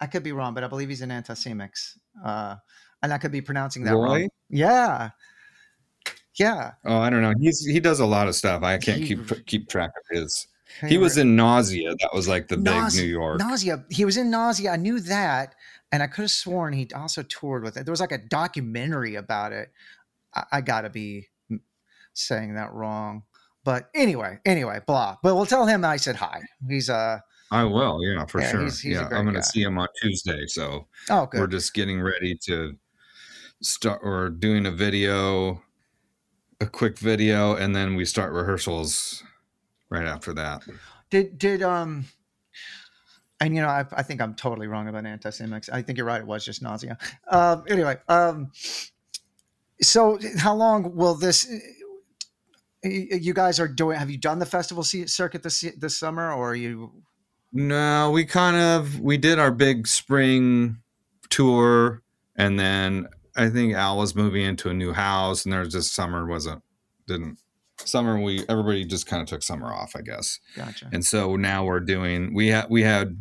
[0.00, 1.96] I could be wrong, but I believe he's in Anti Cimex.
[2.24, 2.56] Uh,
[3.02, 4.28] and I could be pronouncing that roy wrong.
[4.50, 5.10] Yeah.
[6.38, 6.72] Yeah.
[6.84, 9.46] oh i don't know he's he does a lot of stuff i can't He- keep
[9.46, 10.46] keep track of his
[10.86, 13.84] he was in nausea that was like the big new york Nausea.
[13.90, 14.70] He was in Nausea.
[14.70, 15.54] I knew that.
[15.90, 17.84] And I could have sworn he also toured with it.
[17.86, 19.72] There was like a documentary about it.
[20.34, 21.26] I, I got to be
[22.12, 23.22] saying that wrong.
[23.64, 25.16] But anyway, anyway, blah.
[25.22, 26.42] But we'll tell him I said hi.
[26.68, 27.18] He's uh
[27.50, 30.46] i will yeah for Yeah, sure he's- he's yeah i'm gonna see him on tuesday
[30.46, 31.40] so oh good.
[31.40, 32.76] we're just getting ready to
[33.62, 35.62] start or doing a video
[36.60, 39.22] a quick video and then we start rehearsals
[39.90, 40.62] right after that
[41.10, 42.04] Did did um
[43.40, 45.72] and you know I, I think I'm totally wrong about anti-Semitic.
[45.72, 46.20] I think you're right.
[46.20, 46.98] It was just nausea.
[47.30, 48.50] Um, anyway, um,
[49.80, 51.48] so how long will this?
[52.82, 53.96] You guys are doing.
[53.96, 56.90] Have you done the festival circuit this this summer, or are you?
[57.52, 60.78] No we kind of we did our big spring
[61.30, 62.02] tour
[62.36, 63.06] and then
[63.36, 66.62] i think al was moving into a new house and there's just summer wasn't
[67.06, 67.38] didn't
[67.84, 70.40] summer we everybody just kind of took summer off i guess.
[70.56, 70.88] Gotcha.
[70.92, 73.16] and so now we're doing we had we had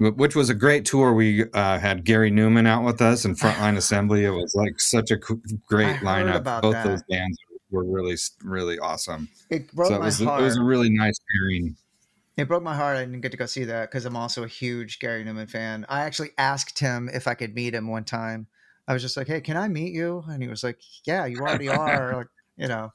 [0.00, 1.12] which was a great tour.
[1.12, 4.24] We uh, had Gary Numan out with us in frontline assembly.
[4.24, 6.62] It was like such a great lineup.
[6.62, 6.86] both that.
[6.86, 7.36] those bands
[7.70, 9.28] were really really awesome.
[9.50, 11.76] It broke so it my was, it was a really nice pairing
[12.36, 12.96] It broke my heart.
[12.96, 15.84] I didn't get to go see that because I'm also a huge Gary Numan fan.
[15.88, 18.46] I actually asked him if I could meet him one time.
[18.88, 21.38] I was just like, "Hey, can I meet you?" And he was like, "Yeah, you
[21.40, 22.92] already are." like, you know,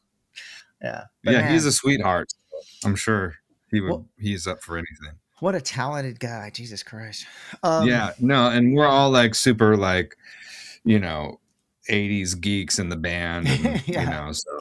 [0.82, 1.04] yeah.
[1.24, 2.34] But yeah man, he's a sweetheart
[2.84, 3.36] i'm sure
[3.72, 6.50] he would Well- he's up for anything what a talented guy.
[6.54, 7.26] Jesus Christ.
[7.64, 10.16] Um, yeah no and we're all like super like
[10.86, 11.40] you know
[11.90, 14.04] 80s geeks in the band and, Yeah.
[14.04, 14.55] you know so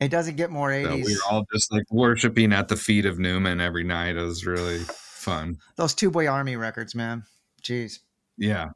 [0.00, 1.06] It doesn't get more So 80s.
[1.06, 4.16] we were all just like worshiping at the feet of Numan every night.
[4.16, 5.56] It was really fun.
[5.76, 7.24] Those Tubeway Army records, man.
[7.62, 8.00] Jeez.
[8.36, 8.68] Yeah.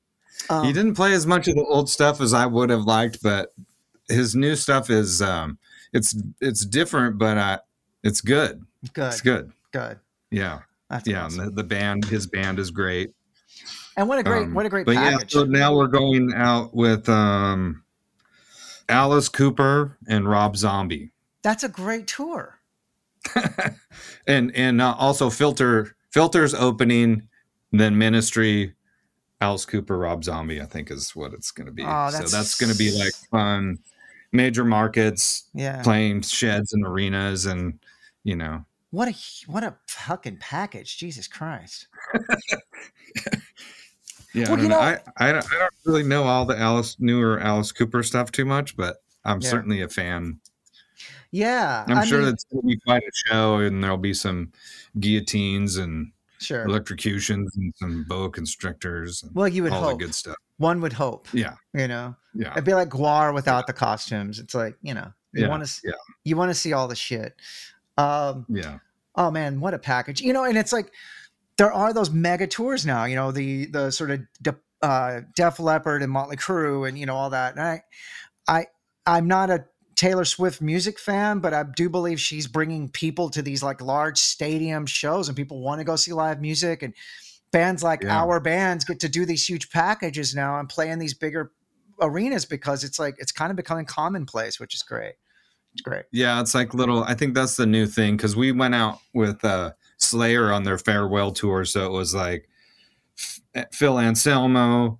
[0.48, 3.22] Um, he didn't play as much of the old stuff as I would have liked,
[3.22, 3.52] but
[4.08, 5.58] his new stuff is um
[5.92, 7.58] it's it's different, but uh
[8.02, 8.62] it's good.
[8.94, 9.06] Good.
[9.08, 9.52] It's good.
[9.72, 9.98] Good.
[10.30, 10.60] Yeah.
[10.88, 11.26] That's Yeah.
[11.26, 11.40] awesome.
[11.40, 13.10] And the, the band, his band is great.
[13.98, 15.34] And what a great, Um, what a great but package.
[15.34, 17.84] yeah, so now we're going out with um
[18.90, 21.12] Alice Cooper and Rob Zombie.
[21.42, 22.58] That's a great tour.
[24.26, 27.28] and and uh, also filter filters opening
[27.70, 28.74] then ministry
[29.42, 32.30] alice cooper rob zombie i think is what it's going to be Oh, that's...
[32.30, 33.78] so that's- going to be like fun
[34.32, 35.82] major markets Yeah.
[35.82, 37.78] playing sheds and arenas and
[38.24, 39.14] you know What a
[39.46, 40.96] what a fucking package.
[40.96, 41.86] Jesus Christ.
[44.34, 44.90] yeah Well, I, you don't know.
[44.90, 48.30] know- I, I, don't, I don't really know all the alice newer alice cooper stuff
[48.32, 49.48] too much but i'm Yeah.
[49.48, 50.40] certainly a fan
[51.30, 51.84] Yeah.
[51.86, 54.52] i'm I sure mean, that's going to be quite a show and there'll be some
[54.98, 56.64] guillotines and sure.
[56.64, 59.98] electrocutions and some boa constrictors and Well, you would all hope.
[59.98, 61.28] the good stuff One would hope.
[61.32, 64.38] yeah You know, yeah it'd be like Gwar without the costumes.
[64.38, 65.92] It's like you know, you Yeah, want to, yeah.
[66.24, 67.34] you want to see all the shit.
[67.98, 68.78] Um, yeah
[69.16, 70.20] oh man, what a package!
[70.22, 70.92] You know, and it's like
[71.60, 73.04] there are those mega tours now.
[73.04, 77.04] You know, the the sort of de, uh, Def Leppard and Motley Crue and you
[77.04, 77.54] know all that.
[77.54, 77.82] And I,
[78.48, 78.66] I,
[79.04, 83.42] I'm not a Taylor Swift music fan, but I do believe she's bringing people to
[83.42, 86.82] these like large stadium shows, and people want to go see live music.
[86.82, 86.94] And
[87.52, 88.18] bands like Yeah.
[88.22, 91.52] our bands get to do these huge packages now and play in these bigger
[92.00, 95.16] arenas because it's like it's kind of becoming commonplace, which is great.
[95.74, 96.06] It's great.
[96.10, 97.04] Yeah, it's like little.
[97.04, 99.72] I think that's the new thing because we went out with uh,
[100.04, 102.48] Slayer on their farewell tour, so it was like
[103.72, 104.98] Phil Anselmo,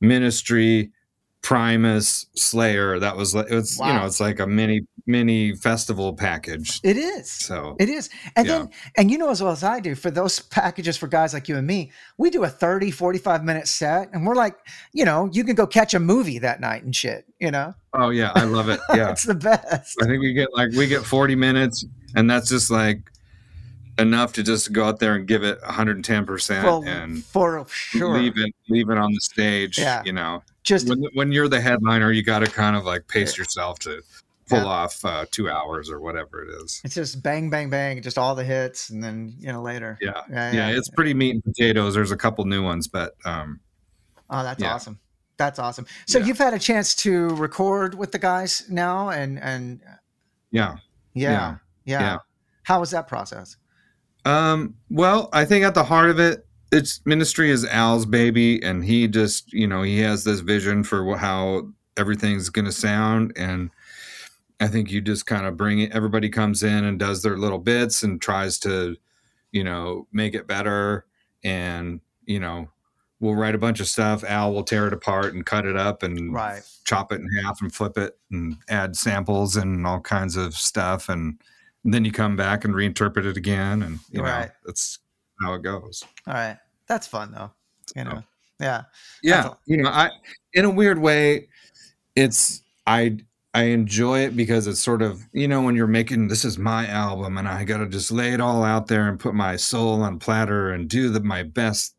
[0.00, 0.92] Ministry,
[1.40, 2.98] Primus, Slayer.
[2.98, 6.78] That was like it's you know it's like a mini mini festival package.
[6.84, 7.28] It is.
[7.28, 8.08] So It is.
[8.36, 8.58] And Yeah.
[8.58, 11.48] then, and you know as well as I do, for those packages for guys like
[11.48, 14.56] you and me, we do a 30, 45 minute set and we're like,
[14.92, 17.74] you know, you can go catch a movie that night and shit, you know?
[17.94, 18.78] oh yeah, I love it.
[18.94, 19.96] Yeah, it's the best.
[20.00, 21.84] I think we get like we get forty minutes,
[22.14, 23.10] and that's just like
[23.98, 26.82] enough to just go out there and give it one hundred and ten percent Well,
[26.86, 28.18] and for sure.
[28.18, 29.78] leave it leave it on the stage.
[29.78, 30.02] Yeah.
[30.04, 30.42] you know.
[30.62, 34.02] just when when you're the headliner, you got to kind of like pace yourself to
[34.48, 34.64] pull Yeah.
[34.66, 36.80] off uh, two hours or whatever it is.
[36.84, 39.98] it's just bang bang bang, just all the hits, and then you know later.
[40.00, 41.94] Yeah, Yeah, yeah, it's pretty meat and potatoes.
[41.94, 43.60] There's a couple new ones, but um,
[44.30, 44.74] Oh, that's Yeah.
[44.74, 44.98] awesome.
[45.36, 45.86] That's awesome.
[46.06, 46.26] So Yeah.
[46.26, 49.80] you've had a chance to record with the guys now, and and
[50.50, 50.76] yeah.
[51.14, 51.56] yeah, yeah.
[51.84, 52.00] Yeah.
[52.00, 52.18] Yeah.
[52.64, 53.56] How was that process?
[54.24, 58.84] Um, well, I think at the heart of it, it's ministry is Al's baby, and
[58.84, 63.70] he just, you know, he has this vision for how everything's going to sound, and
[64.60, 65.92] I think you just kind of bring it.
[65.92, 68.96] Everybody comes in and does their little bits and tries to,
[69.50, 71.04] you know, make it better,
[71.44, 72.68] and you know,
[73.20, 74.24] we'll write a bunch of stuff.
[74.24, 76.62] Al will tear it apart and cut it up and Right.
[76.84, 81.08] chop it in half and flip it and add samples and all kinds of stuff
[81.08, 81.38] and
[81.84, 84.98] then you come back and reinterpret it again and you know that's
[85.40, 86.58] how it goes All right.
[86.86, 87.50] That's fun though.
[87.96, 88.10] You know.
[88.16, 88.24] So,
[88.60, 88.82] Yeah.
[89.22, 89.60] yeah all.
[89.66, 90.10] you know i
[90.54, 91.48] in a weird way
[92.14, 93.16] it's i
[93.54, 96.86] i enjoy it because it's sort of you know when you're making this is my
[96.86, 100.18] album and i gotta just lay it all out there and put my soul on
[100.18, 101.94] platter and do the my best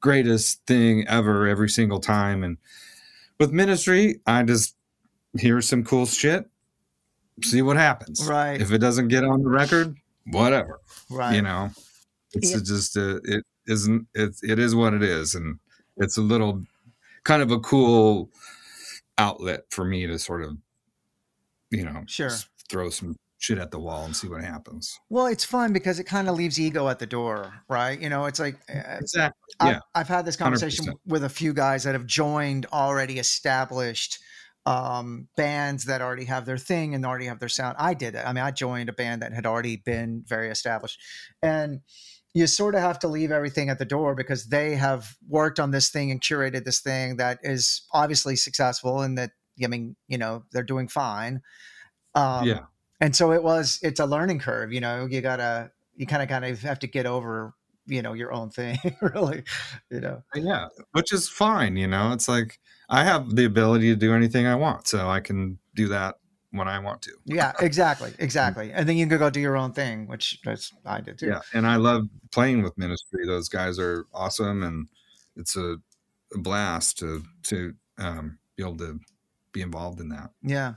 [0.00, 2.58] greatest thing ever every single time and
[3.38, 4.76] with ministry i just
[5.38, 6.50] hear some cool shit
[7.44, 8.60] see what happens Right.
[8.60, 11.34] if it doesn't get on the record whatever Right.
[11.36, 11.70] you know
[12.34, 12.58] it's Yeah.
[12.64, 15.58] just a, it isn't it, it is what it is and
[15.96, 16.64] it's a little
[17.24, 18.30] kind of a cool
[19.18, 20.56] outlet for me to sort of
[21.70, 22.30] you know Sure.
[22.70, 26.04] throw some shit at the wall and see what happens Well, it's fun because it
[26.04, 28.00] kind of leaves ego at the door, right?
[28.00, 30.94] You know, it's like uh, exactly I've, yeah I've had this conversation 100%.
[31.06, 34.20] with a few guys that have joined already established
[34.66, 37.76] um, bands that already have their thing and already have their sound.
[37.78, 38.24] I did it.
[38.26, 41.00] I mean, I joined a band that had already been very established,
[41.42, 41.80] and
[42.34, 45.70] you sort of have to leave everything at the door because they have worked on
[45.70, 50.16] this thing and curated this thing that is obviously successful and that I mean, you
[50.16, 51.42] know, they're doing fine.
[52.14, 52.60] Um, yeah
[53.02, 56.28] and so it was it's a learning curve you know you gotta you kind of
[56.28, 57.52] kind of have to get over
[57.92, 58.78] you know your own thing
[59.14, 59.42] really
[59.90, 60.22] you know?
[60.34, 62.12] Yeah which is fine you know?
[62.12, 65.88] It's like i have the ability to do anything i want so i can do
[65.88, 66.16] that
[66.50, 67.12] when i want to.
[67.24, 71.00] Yeah exactly exactly and then you can go do your own thing which that's i
[71.00, 71.26] did too.
[71.26, 74.88] Yeah and i love playing with ministry those guys are awesome and
[75.36, 75.76] it's a,
[76.34, 78.98] a blast to to um, be able to
[79.52, 80.30] be involved in that.
[80.42, 80.74] Yeah.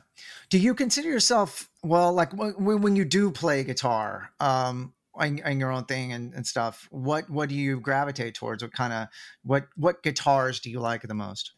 [0.49, 5.59] Do you consider yourself well like when, when you do play guitar um and, and
[5.59, 8.63] your own thing and, and stuff what what do you gravitate towards?
[8.63, 9.07] What kind of
[9.43, 11.51] what what guitars do you like the most?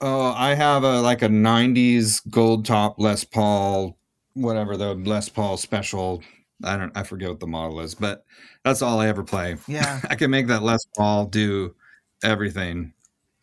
[0.00, 3.96] Oh i have a like a 90s gold top les paul
[4.34, 6.22] whatever the les paul special
[6.64, 8.24] i don't i forget what the model is but
[8.64, 9.56] that's all i ever play.
[9.68, 10.00] Yeah.
[10.10, 11.74] I can make that les paul do
[12.24, 12.94] everything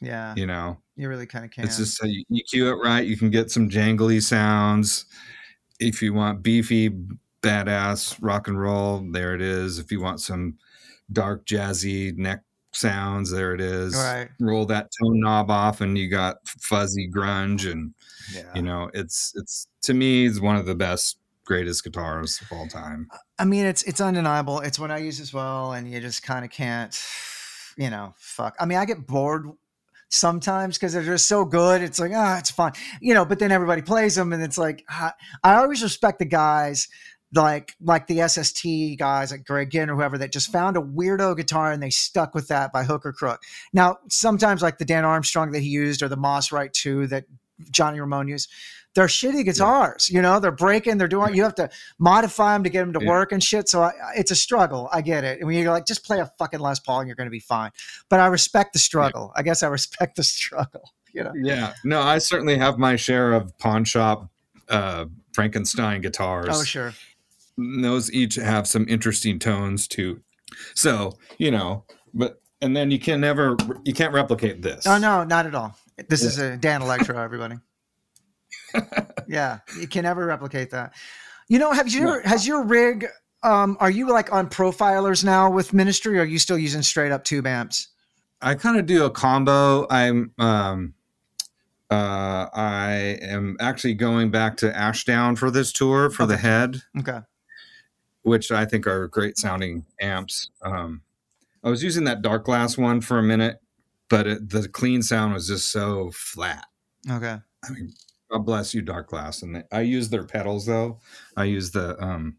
[0.02, 0.34] yeah.
[0.36, 0.78] you know?
[0.95, 1.63] You really kind of can.
[1.63, 3.06] It's just uh, you, you cue it right.
[3.06, 5.06] You can get some jangly sounds.
[5.80, 6.93] If you want beefy,
[7.41, 9.80] badass rock and roll, there it is.
[9.80, 10.58] If you want some
[11.12, 13.95] dark jazzy neck sounds, there it is.
[13.95, 17.93] right Roll that tone knob off, and you got fuzzy grunge, and
[18.34, 22.52] yeah you know it's it's to me it's one of the best, greatest guitars of
[22.52, 23.10] all time.
[23.39, 24.60] I mean, it's it's undeniable.
[24.60, 26.97] It's what I use as well, and you just kind of can't,
[27.78, 28.56] you know, fuck.
[28.60, 29.49] I mean, I get bored
[30.10, 31.82] sometimes because they're just so good.
[31.82, 33.25] It's like, ah, it's fun, you know.
[33.25, 36.88] But then everybody plays them, and it's like, ah, I always respect the guys
[37.33, 41.35] like like the SST guys, like Greg Ginn or whoever, that just found a weirdo
[41.37, 43.41] guitar and they stuck with that by hook or crook.
[43.73, 47.25] Now, sometimes like the Dan Armstrong that he used or the Mosrite Two that
[47.71, 48.49] Johnny Ramone used.
[48.95, 50.39] They're shitty guitars, you know.
[50.39, 50.97] They're breaking.
[50.97, 51.35] They're doing.
[51.35, 53.09] You have to modify them to get them to Yeah.
[53.09, 53.69] work and shit.
[53.69, 54.89] So I, it's a struggle.
[54.91, 55.37] I get it.
[55.39, 57.39] And when you're like, just play a fucking Les Paul and you're going to be
[57.39, 57.69] fine.
[58.09, 59.31] But I respect the struggle.
[59.35, 60.91] I guess I respect the struggle.
[61.13, 61.31] You know.
[61.35, 64.27] Yeah, no, I certainly have my share of pawn shop
[64.69, 66.47] uh, Frankenstein guitars.
[66.49, 66.93] Oh sure.
[67.82, 70.22] Those each have some interesting tones too.
[70.76, 74.86] So, you know, but and then you can never you can't replicate this.
[74.88, 75.76] Oh no, not at all.
[76.08, 77.56] This is a Danelectro, everybody.
[79.28, 80.93] yeah, you can never replicate that.
[81.47, 82.22] You know, have you No.
[82.26, 83.05] has your rig?
[83.41, 86.18] Um, are you like on profilers now with Ministry?
[86.18, 87.88] Or are you still using straight up tube amps?
[88.41, 89.88] I kind of do a combo.
[89.89, 90.93] I'm um
[91.89, 97.20] uh I am actually going back to Ashdown for this tour for the head, Okay.
[98.24, 100.49] Which I think are great sounding amps.
[100.61, 101.01] Um
[101.63, 103.59] I was using that Darkglass one for a minute,
[104.09, 106.65] but it, the clean sound was just so flat.
[107.11, 107.38] Okay.
[107.65, 107.93] I mean,
[108.32, 109.43] God bless you, Darkglass.
[109.43, 110.99] And they, I use their pedals though.
[111.36, 112.38] I use the um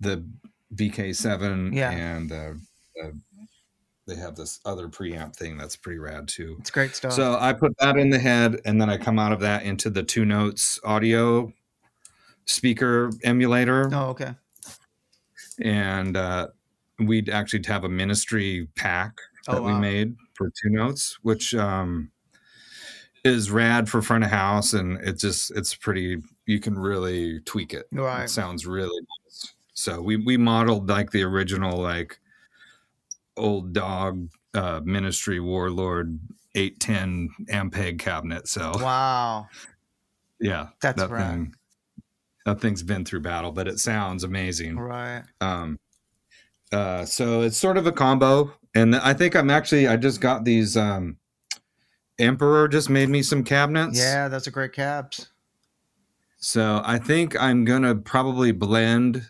[0.00, 0.24] the
[0.74, 1.90] VK7 Yeah.
[1.90, 2.52] and uh,
[3.02, 3.10] uh,
[4.06, 6.56] they have this other preamp thing that's pretty rad too.
[6.58, 7.12] It's great stuff.
[7.12, 9.90] So I put that in the head, and then I come out of that into
[9.90, 11.52] the two notes audio
[12.46, 14.34] speaker emulator, oh, okay.
[15.62, 16.48] And uh,
[16.98, 22.10] we'd actually have a ministry pack that Oh, we made for two notes, which um,
[23.24, 26.18] is rad for front of house, and it just it's pretty.
[26.46, 27.86] You can really tweak it.
[27.92, 28.24] Right.
[28.24, 29.54] It sounds really nice.
[29.74, 32.18] So we we modeled like the original like
[33.36, 36.18] old dog uh, ministry warlord
[36.54, 38.46] eight ten Ampeg cabinet.
[38.48, 39.48] So Wow.
[40.38, 41.30] yeah, That's that rad.
[41.30, 41.54] thing
[42.44, 44.78] that thing's been through battle, but it sounds amazing.
[44.78, 45.22] Right.
[45.40, 45.78] Um,
[46.72, 50.44] uh, so it's sort of a combo, and I think I'm actually I just got
[50.44, 50.76] these.
[50.76, 51.16] Um,
[52.18, 53.98] Emperor just made me some cabinets.
[53.98, 55.28] Yeah, that's a great cabs.
[56.38, 59.28] So I think I'm gonna probably blend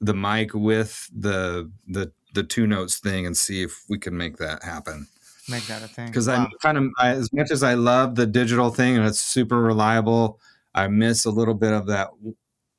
[0.00, 4.36] the mic with the the the two notes thing and see if we can make
[4.36, 5.06] that happen.
[5.48, 6.06] Make that a thing.
[6.06, 6.44] Because Wow.
[6.44, 9.60] I'm kind of I, as much as I love the digital thing and it's super
[9.60, 10.38] reliable,
[10.74, 12.10] I miss a little bit of that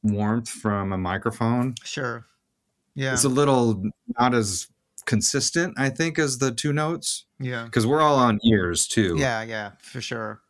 [0.04, 1.76] warmth from a microphone.
[1.84, 2.26] sure.
[2.94, 3.14] Yeah.
[3.14, 3.84] It's a little
[4.20, 4.68] not as
[5.06, 7.64] consistent, I think, as the two notes yeah.
[7.64, 9.16] because we're all on ears too.
[9.18, 9.44] Yeah.
[9.44, 9.72] Yeah.
[9.80, 10.42] For sure.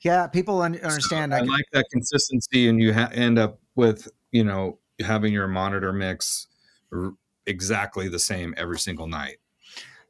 [0.00, 0.26] Yeah.
[0.28, 1.34] People un- So understand.
[1.34, 5.48] I I, like that consistency, and you ha- end up with you know having your
[5.48, 6.46] monitor mix
[6.92, 7.14] r-
[7.46, 9.38] exactly the same every single night.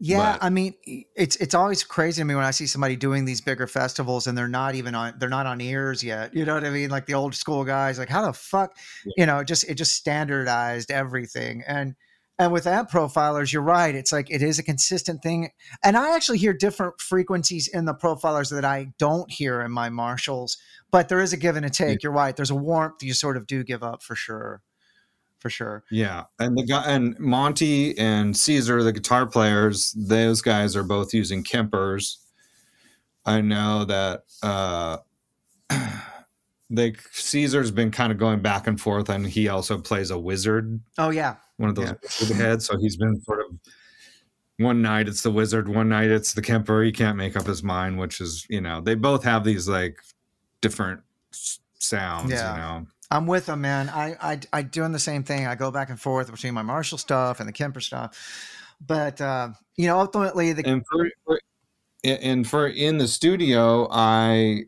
[0.05, 0.75] Yeah, But- I mean,
[1.15, 4.37] it's it's always crazy to me when I see somebody doing these bigger festivals and
[4.37, 6.35] they're not even on they're not on ears yet.
[6.35, 6.91] You know what I mean?
[6.91, 9.13] Like the old school guys, like how the fuck, Yeah.
[9.17, 11.63] you know, it just it just standardized everything.
[11.69, 11.95] And
[12.37, 13.95] and with amp profilers, you're right.
[13.95, 15.51] It's like it is a consistent thing.
[15.85, 19.89] And I actually hear different frequencies in the profilers that I don't hear in my
[19.89, 20.57] Marshalls,
[20.91, 22.03] but there is a give and a take.
[22.03, 22.35] You're right.
[22.35, 24.63] There's a warmth you sort of do give up for sure.
[25.43, 25.83] For sure.
[25.91, 31.13] Yeah, and the guy and Monte and Cesar, the guitar players, those guys are both
[31.13, 32.19] using Kempers.
[33.27, 34.99] I know that uh
[36.71, 40.81] they Cesar's been kind of going back and forth, and he also plays a wizard,
[40.97, 41.35] Oh yeah.
[41.57, 42.37] one of those Yeah.
[42.37, 42.67] heads.
[42.67, 43.47] So he's been sort of
[44.59, 46.85] one night it's the wizard, one night it's the Kemper.
[46.85, 49.99] He can't make up his mind, which is you know they both have these like
[50.61, 51.01] different
[51.81, 52.31] sounds.
[52.31, 52.53] Yeah.
[52.53, 53.89] You know, I'm with them, man.
[53.89, 55.47] I, I I doing the same thing.
[55.47, 58.17] I go back and forth between my Marshall stuff and the Kemper stuff,
[58.85, 61.41] but uh, you know, ultimately the and for, for
[62.05, 64.63] and for in the studio i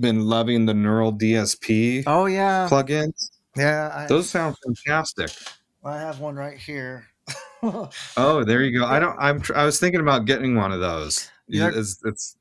[0.00, 3.90] been loving the neural dsp oh yeah, plugins yeah.
[3.94, 5.30] I, those sound fantastic
[5.84, 7.06] I have one right here.
[7.62, 11.30] oh there you go i don't i'm i was thinking about getting one of those
[11.48, 11.70] Yeah.
[11.74, 12.36] it's it's,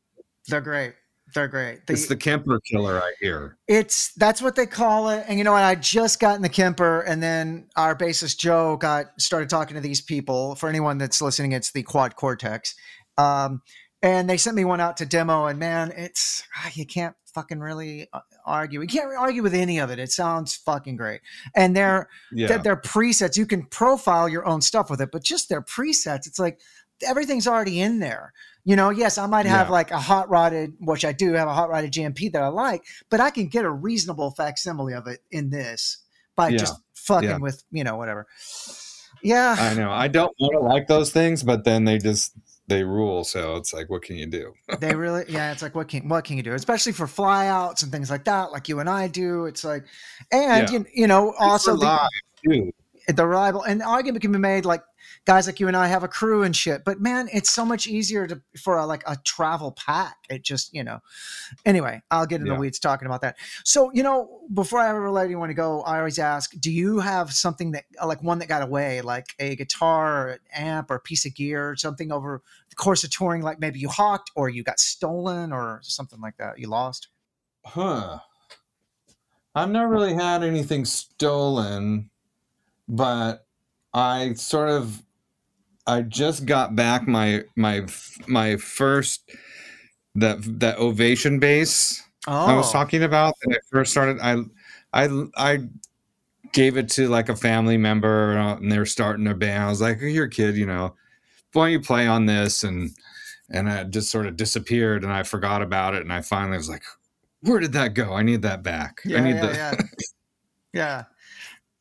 [0.47, 0.93] They're great.
[1.34, 1.80] They're great.
[1.89, 5.25] It's the kemper killer i hear It's that's what they call it.
[5.28, 5.63] And you know what?
[5.63, 9.82] I just got in the Kemper, and then our bassist Joe got started talking to
[9.82, 10.55] these people.
[10.55, 12.75] For anyone that's listening, it's the Quad Cortex.
[13.17, 13.61] Um,
[14.01, 17.59] and they sent me one out to demo, and man, it's ah, you can't fucking
[17.59, 18.82] really uh, argue.
[18.82, 19.99] You can't argue with any of it.
[19.99, 21.21] It sounds fucking great.
[21.55, 23.38] And they're yeah their, their presets.
[23.38, 26.59] You can profile your own stuff with it, but just their presets, it's like
[27.05, 28.33] everything's already in there.
[28.63, 29.71] You know, yes, I might have Yeah.
[29.73, 32.83] like a hot rodded, which I do have a hot rodded JMP that I like,
[33.09, 35.99] but I can get a reasonable facsimile of it in this
[36.35, 36.57] by Yeah.
[36.57, 37.37] just fucking Yeah.
[37.37, 38.27] with, you know, whatever.
[39.23, 39.55] Yeah.
[39.57, 42.33] i know i don't want to like those things but then they just
[42.67, 45.87] they rule so it's like what can you do they really yeah it's like what
[45.87, 48.87] can what can you do especially for flyouts and things like that like you and
[48.89, 49.85] i do it's like
[50.31, 50.79] and Yeah.
[50.79, 52.09] you, you know also the,
[52.45, 52.71] too.
[53.15, 54.83] The reliable and the argument can be made like
[55.23, 56.83] guys like you and I have a crew and shit.
[56.83, 60.17] But man, it's so much easier to for a, like a travel pack.
[60.29, 60.99] It just you know.
[61.65, 62.55] Anyway, I'll get in Yeah.
[62.55, 63.37] the weeds talking about that.
[63.63, 67.31] So you know, before I ever let anyone go, I always ask, do you have
[67.31, 70.99] something that like one that got away, like a guitar or an amp or a
[70.99, 74.49] piece of gear or something over the course of touring, like maybe you hawked or
[74.49, 77.07] you got stolen or something like that, you lost.
[77.65, 78.19] Huh.
[79.55, 82.09] I've never really had anything stolen,
[82.88, 83.45] but
[83.93, 85.01] I sort of
[85.85, 87.85] I just got back my my
[88.27, 89.29] my first
[90.15, 94.19] that that ovation bass Oh, I was talking about when I first started.
[94.19, 94.43] I
[94.93, 95.59] I I
[96.51, 99.63] gave it to like a family member uh, and they were starting their band.
[99.63, 100.93] I was like, "You're a kid, you know.
[101.53, 102.91] Why don't you play on this?" And
[103.49, 106.01] and it just sort of disappeared, and I forgot about it.
[106.01, 106.83] And I finally was like,
[107.41, 108.13] "Where did that go?
[108.13, 108.99] I need that back.
[109.05, 109.73] Yeah, I need yeah, the." yeah.
[110.73, 111.03] yeah.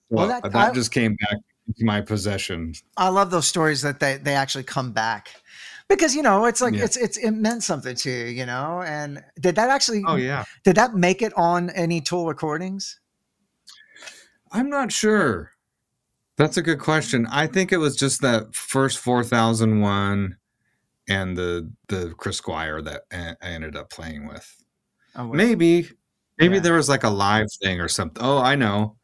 [0.08, 1.38] Well, Well, that, that- I- just came back
[1.68, 2.74] into my possession.
[2.96, 5.30] I love those stories that they they actually come back
[5.88, 6.84] because you know it's like Yeah.
[6.84, 8.82] it's it's it meant something to you, you know.
[8.86, 10.04] And did that actually?
[10.06, 13.00] Oh yeah, Did that make it on any Tool recordings?
[14.52, 15.50] I'm not sure.
[16.38, 17.26] That's a good question.
[17.30, 20.36] I think it was just that first 4001
[21.08, 24.46] and the the Chris Squire that I ended up playing with.
[25.16, 25.88] Oh, maybe
[26.38, 26.60] maybe yeah.
[26.60, 28.22] there was like a live thing or something.
[28.22, 28.96] Oh, I know.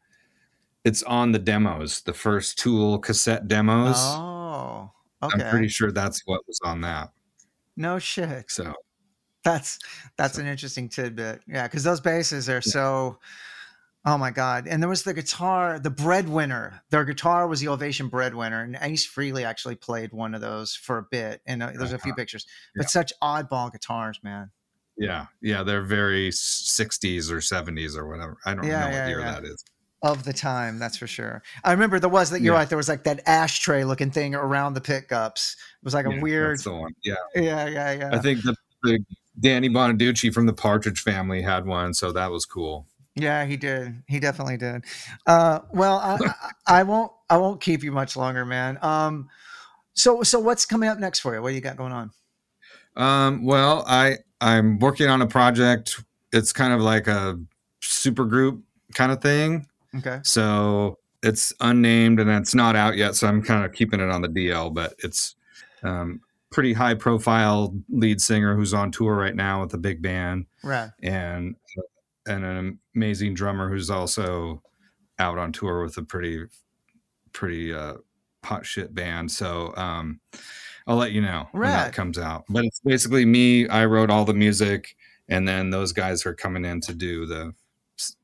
[0.83, 3.95] It's on the demos, the first Tool cassette demos.
[3.97, 5.43] Oh, okay.
[5.43, 7.11] I'm pretty sure that's what was on that.
[7.77, 8.51] No shit.
[8.51, 8.73] So
[9.43, 9.79] that's
[10.17, 10.41] that's so.
[10.41, 11.41] an interesting tidbit.
[11.47, 12.59] Yeah, because those basses are yeah.
[12.61, 13.17] so
[14.05, 14.67] Oh my God.
[14.67, 16.81] And there was the guitar, the breadwinner.
[16.89, 18.61] Their guitar was the Ovation breadwinner.
[18.61, 21.41] And Ace Frehley actually played one of those for a bit.
[21.45, 22.17] And uh, there's a few uh-huh.
[22.17, 22.87] pictures, but yeah.
[22.89, 24.51] such oddball guitars, man.
[24.97, 25.27] Yeah.
[25.41, 25.63] Yeah.
[25.63, 28.37] They're very 60s or 70s or whatever.
[28.45, 29.63] I don't yeah, know what year that is.
[30.03, 31.41] Of the time, that's for sure.
[31.63, 32.67] I remember there was that you're right.
[32.67, 35.55] There was like that ashtray looking thing around the pickups.
[35.81, 36.57] It was like a weird.
[36.57, 36.93] That's the one.
[37.03, 37.15] Yeah.
[37.35, 37.67] Yeah.
[37.67, 37.91] Yeah.
[37.93, 38.09] Yeah.
[38.11, 38.99] I think the, the
[39.39, 41.93] Danny Bonaduce from the Partridge family had one.
[41.93, 42.85] So that was cool.
[43.15, 44.03] Yeah, he did.
[44.07, 44.83] He definitely did.
[45.25, 47.11] Uh, well, I, I, won't.
[47.29, 48.77] I won't keep you much longer, man.
[48.81, 49.29] Um,
[49.93, 51.41] so, so what's coming up next for you?
[51.41, 52.11] What do you got going on?
[52.95, 56.03] Um, well, I I'm working on a project.
[56.31, 57.39] It's kind of like a
[57.81, 59.67] super group kind of thing.
[59.97, 60.19] Okay.
[60.23, 63.15] So it's unnamed and it's not out yet.
[63.15, 65.35] So I'm kind of keeping it on the DL, but it's
[65.83, 66.21] um,
[66.51, 70.45] pretty high profile lead singer who's on tour right now with a big band.
[70.63, 70.89] Right.
[71.01, 71.55] And
[72.25, 74.61] and an amazing drummer who's also
[75.19, 76.45] out on tour with a pretty
[77.33, 77.95] pretty uh,
[78.43, 79.31] hot shit band.
[79.31, 80.19] So um,
[80.87, 82.45] I'll let you know when that comes out.
[82.49, 83.67] But it's basically me.
[83.67, 84.95] I wrote all the music,
[85.27, 87.53] and then those guys are coming in to do the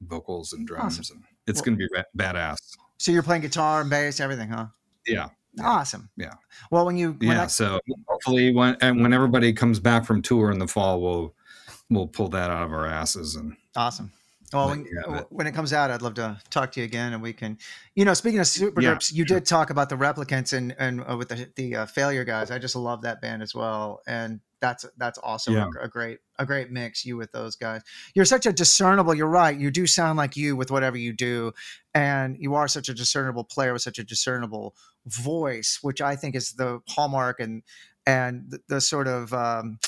[0.02, 1.18] vocals and drums, awesome.
[1.18, 2.58] and it's well, going to be badass.
[2.98, 4.68] So you're playing guitar and bass, everything, huh?
[5.06, 5.30] Yeah.
[5.62, 6.10] Awesome.
[6.16, 6.34] Yeah.
[6.72, 10.52] Well, when you when yeah, so hopefully when and when everybody comes back from tour
[10.52, 11.34] in the fall, we'll
[11.90, 14.12] we'll pull that out of our asses and awesome.
[14.54, 14.86] Well, when,
[15.30, 17.60] when, it comes out, I'd love to talk to you again, and we can,
[17.94, 19.38] you know, speaking of super yeah, groups, you sure.
[19.38, 22.50] did talk about the replicants and and uh, with the the uh, failure guys.
[22.50, 25.68] I just love that band as well, and that's that's also yeah.
[25.80, 27.06] a, a, great a great mix.
[27.06, 27.82] You with those guys,
[28.16, 29.14] you're such a discernible.
[29.14, 29.58] You're right.
[29.58, 31.54] You do sound like you with whatever you do,
[31.94, 36.36] and you are such a discernible player with such a discernible voice, which I think
[36.36, 37.64] is the hallmark and
[38.06, 39.80] and the, the sort of um,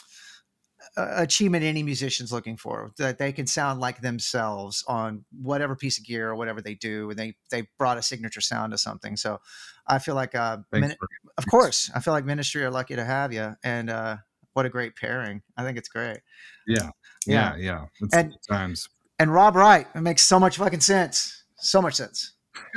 [0.98, 6.06] achievement any musician's looking for that they can sound like themselves on whatever piece of
[6.06, 9.40] gear or whatever they do and they they brought a signature sound to something so
[9.88, 10.96] i feel like uh min-
[11.38, 14.18] of course i feel like ministry are lucky to have you and uh
[14.54, 16.20] what a great pairing i think it's great
[16.68, 16.90] yeah
[17.26, 18.08] yeah yeah, yeah.
[18.14, 18.90] and times
[19.20, 22.34] and rob wright it makes so much fucking sense so much sense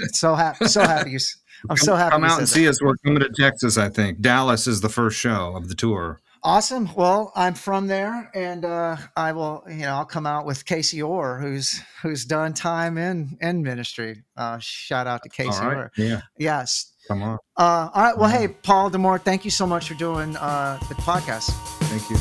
[0.08, 1.18] so happy so happy you
[1.70, 2.46] i'm so happy come out and that.
[2.46, 5.74] see us we're coming to texas i think dallas is the first show of the
[5.74, 6.90] tour Awesome.
[6.94, 11.00] Well, I'm from there, and uh, I will, you know, I'll come out with Casey
[11.00, 14.22] Orr, who's who's done time in in ministry.
[14.36, 15.74] Uh, shout out to Casey right.
[15.74, 15.92] Orr.
[15.96, 16.20] Yeah.
[16.38, 16.92] Yes.
[17.08, 17.38] Come on.
[17.56, 18.16] Uh, all right.
[18.16, 21.50] Well, hey, Paul D'Amour, thank you so much for doing uh, the podcast.
[21.84, 22.16] Thank you.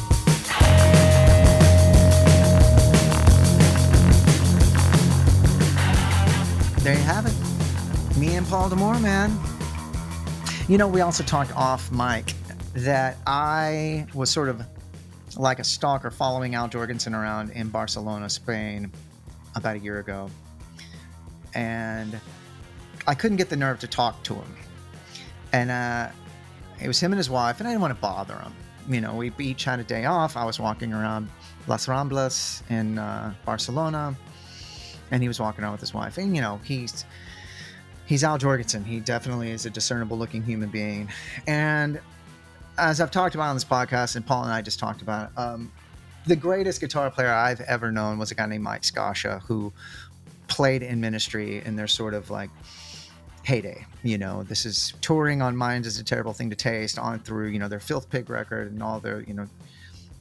[6.84, 8.18] There you have it.
[8.18, 9.40] Me and Paul D'Amour, man.
[10.68, 12.34] You know, we also talked off mic
[12.74, 14.62] that I was sort of
[15.38, 18.92] like a stalker following Al Jourgensen around in Barcelona, Spain,
[19.56, 20.30] about a year ago.
[21.54, 22.20] And
[23.08, 24.56] I couldn't get the nerve to talk to him.
[25.54, 26.10] And uh,
[26.82, 28.54] it was him and his wife, and I didn't want to bother him.
[28.89, 30.36] You know, we each had a day off.
[30.36, 31.30] I was walking around
[31.68, 34.16] Las Ramblas in uh, Barcelona,
[35.12, 36.18] and he was walking around with his wife.
[36.18, 37.06] And, you know, he's
[38.06, 38.84] he's Al Jourgensen.
[38.86, 41.10] He definitely is a discernible looking human being.
[41.47, 42.01] And
[42.78, 45.38] as I've talked about on this podcast, and Paul and I just talked about it,
[45.39, 45.72] um,
[46.26, 49.72] the greatest guitar player I've ever known was a guy named Mike Scaccia who
[50.47, 52.49] played in ministry in their sort of like
[53.44, 53.86] heyday.
[54.04, 57.50] You know, this is touring on Minds is a Terrible Thing to Taste on through,
[57.50, 59.48] you know, their Filth Pig record and all their, you know,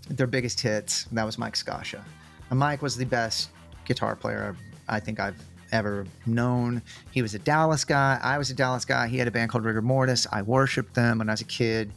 [0.09, 1.05] their biggest hits.
[1.13, 2.03] That was Mike Scaccia.
[2.51, 3.51] And Mike was the best
[3.85, 4.57] guitar player
[4.89, 5.41] I think I've
[5.73, 6.83] ever known.
[7.13, 8.21] He was a Dallas guy.
[8.23, 9.09] I was a Dallas guy.
[9.09, 10.27] He had a band called Rigor Mortis.
[10.31, 11.93] I worshiped them when I was a kid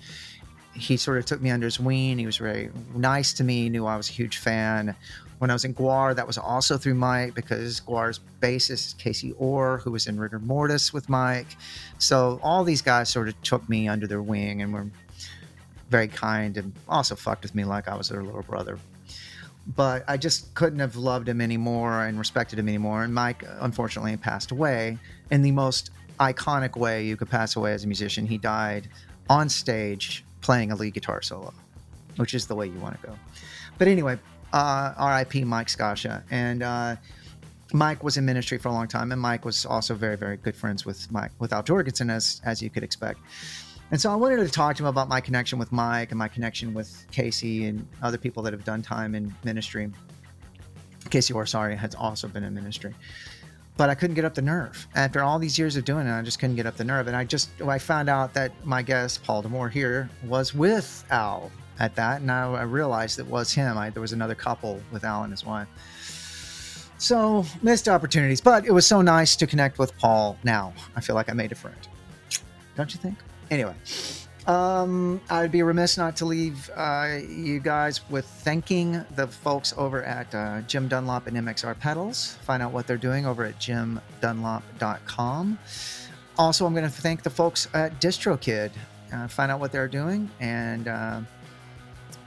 [0.76, 2.18] he sort of took me under his wing.
[2.18, 4.96] He was very nice to me, knew I was a huge fan.
[5.40, 9.34] When I was in GWAR, that was also through Mike because GWAR's bassist is Casey
[9.34, 11.58] Orr, who was in Rigor Mortis with Mike.
[11.98, 14.88] So all these guys sort of took me under their wing and were
[15.90, 18.80] very kind and also fucked with me like I was their little brother.
[19.76, 23.04] But I just couldn't have loved him anymore and respected him anymore.
[23.04, 24.98] And Mike, unfortunately, passed away
[25.32, 28.26] in the most iconic way you could pass away as a musician.
[28.26, 28.88] He died
[29.30, 31.52] on stage playing a lead guitar solo,
[32.18, 33.16] which is the way you want to go.
[33.80, 34.20] But anyway,
[34.54, 36.22] uh, RIP Mike Scaccia.
[36.30, 36.98] And uh,
[37.74, 40.56] Mike was in ministry for a long time, and Mike was also very, very good
[40.56, 43.20] friends with Mike with Al Jourgensen, as as you could expect.
[43.92, 46.28] And so I wanted to talk to him about my connection with Mike and my
[46.28, 49.92] connection with Casey and other people that have done time in ministry.
[51.10, 52.94] Casey Or Orsari has also been in ministry.
[53.78, 54.88] But I couldn't get up the nerve.
[54.96, 57.08] After all these years of doing it, I just couldn't get up the nerve.
[57.08, 61.52] And I just, I found out that my guest, Paul D'Amour here, was with Al
[61.80, 62.22] at that.
[62.22, 63.78] And I, I realized it was him.
[63.78, 65.68] I, there was another couple with Al and his wife.
[66.98, 70.74] So missed opportunities, but it was so nice to connect with Paul now.
[70.96, 71.76] I feel like I made a friend.
[72.78, 73.18] Don't you think?
[73.52, 73.76] Anyway,
[74.48, 80.04] um, I'd be remiss not to leave uh, you guys with thanking the folks over
[80.04, 82.38] at uh, Jim Dunlop and MXR Pedals.
[82.44, 85.60] Find out what they're doing over at jimdunlop.com.
[86.38, 88.72] Also, I'm going to thank the folks at DistroKid.
[89.14, 91.22] Uh, find out what they're doing and uh,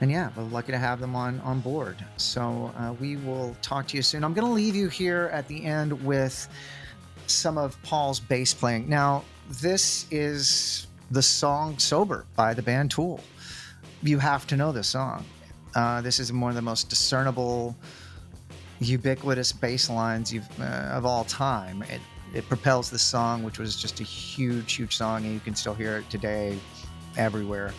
[0.01, 2.03] and yeah, we're lucky to have them on on board.
[2.17, 4.23] So uh, we will talk to you soon.
[4.23, 6.47] I'm going to leave you here at the end with
[7.27, 8.89] some of Paul's bass playing.
[8.89, 9.23] Now,
[9.61, 13.21] this is the song "Sober" by the band Tool.
[14.01, 15.25] You have to know this song.
[15.75, 17.75] Uh, this is one of the most discernible,
[18.79, 21.83] ubiquitous bass lines uh, of all time.
[21.83, 22.01] It,
[22.33, 25.73] it propels the song, which was just a huge, huge song, and you can still
[25.73, 26.57] hear it today
[27.17, 27.73] everywhere.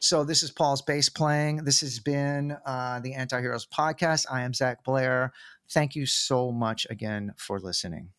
[0.00, 1.58] So this is Paul's bass playing.
[1.58, 4.26] This has been uh, the Anti Heroes podcast.
[4.30, 5.32] I am Zach Blair.
[5.70, 8.10] Thank you so much again for listening.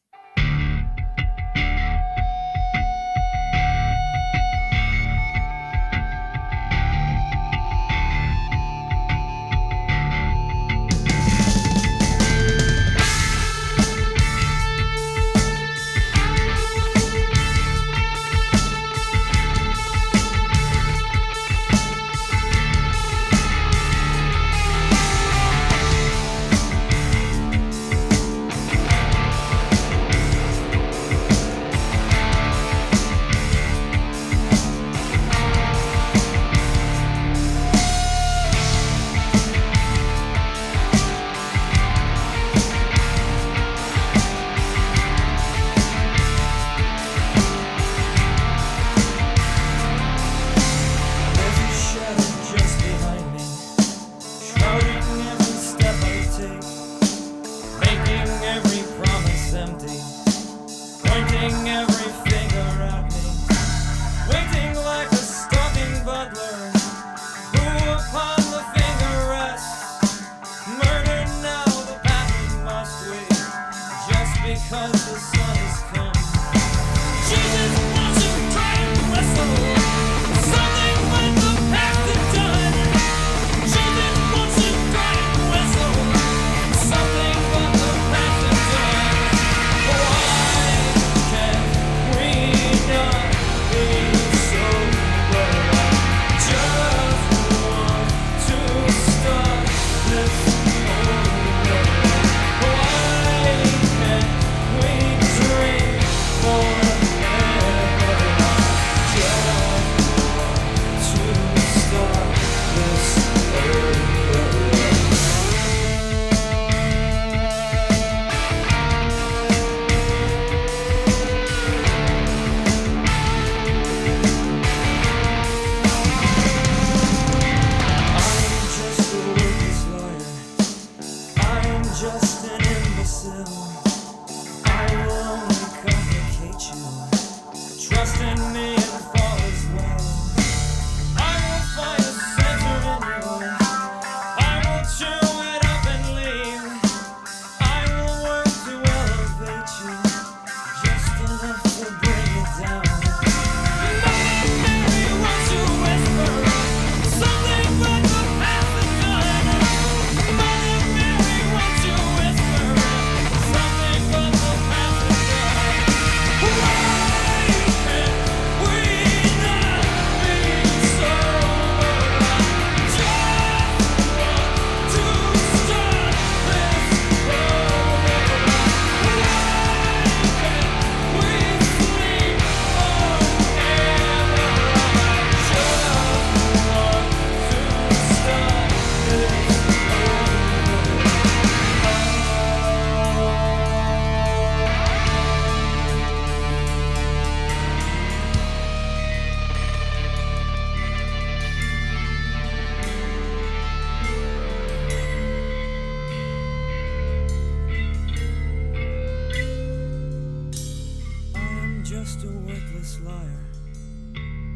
[212.04, 213.46] just a worthless liar.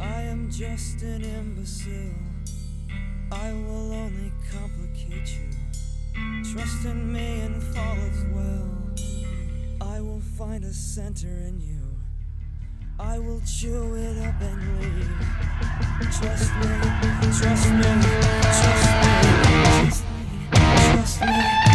[0.01, 2.11] I am just an imbecile.
[3.31, 6.43] I will only complicate you.
[6.51, 8.69] Trust in me and fall as well.
[9.79, 11.87] I will find a center in you.
[12.99, 15.07] I will chew it up and leave.
[16.19, 16.67] Trust me,
[17.39, 18.11] trust me, trust me,
[18.43, 19.23] trust me,
[19.63, 20.27] trust me.
[20.51, 21.66] Trust me.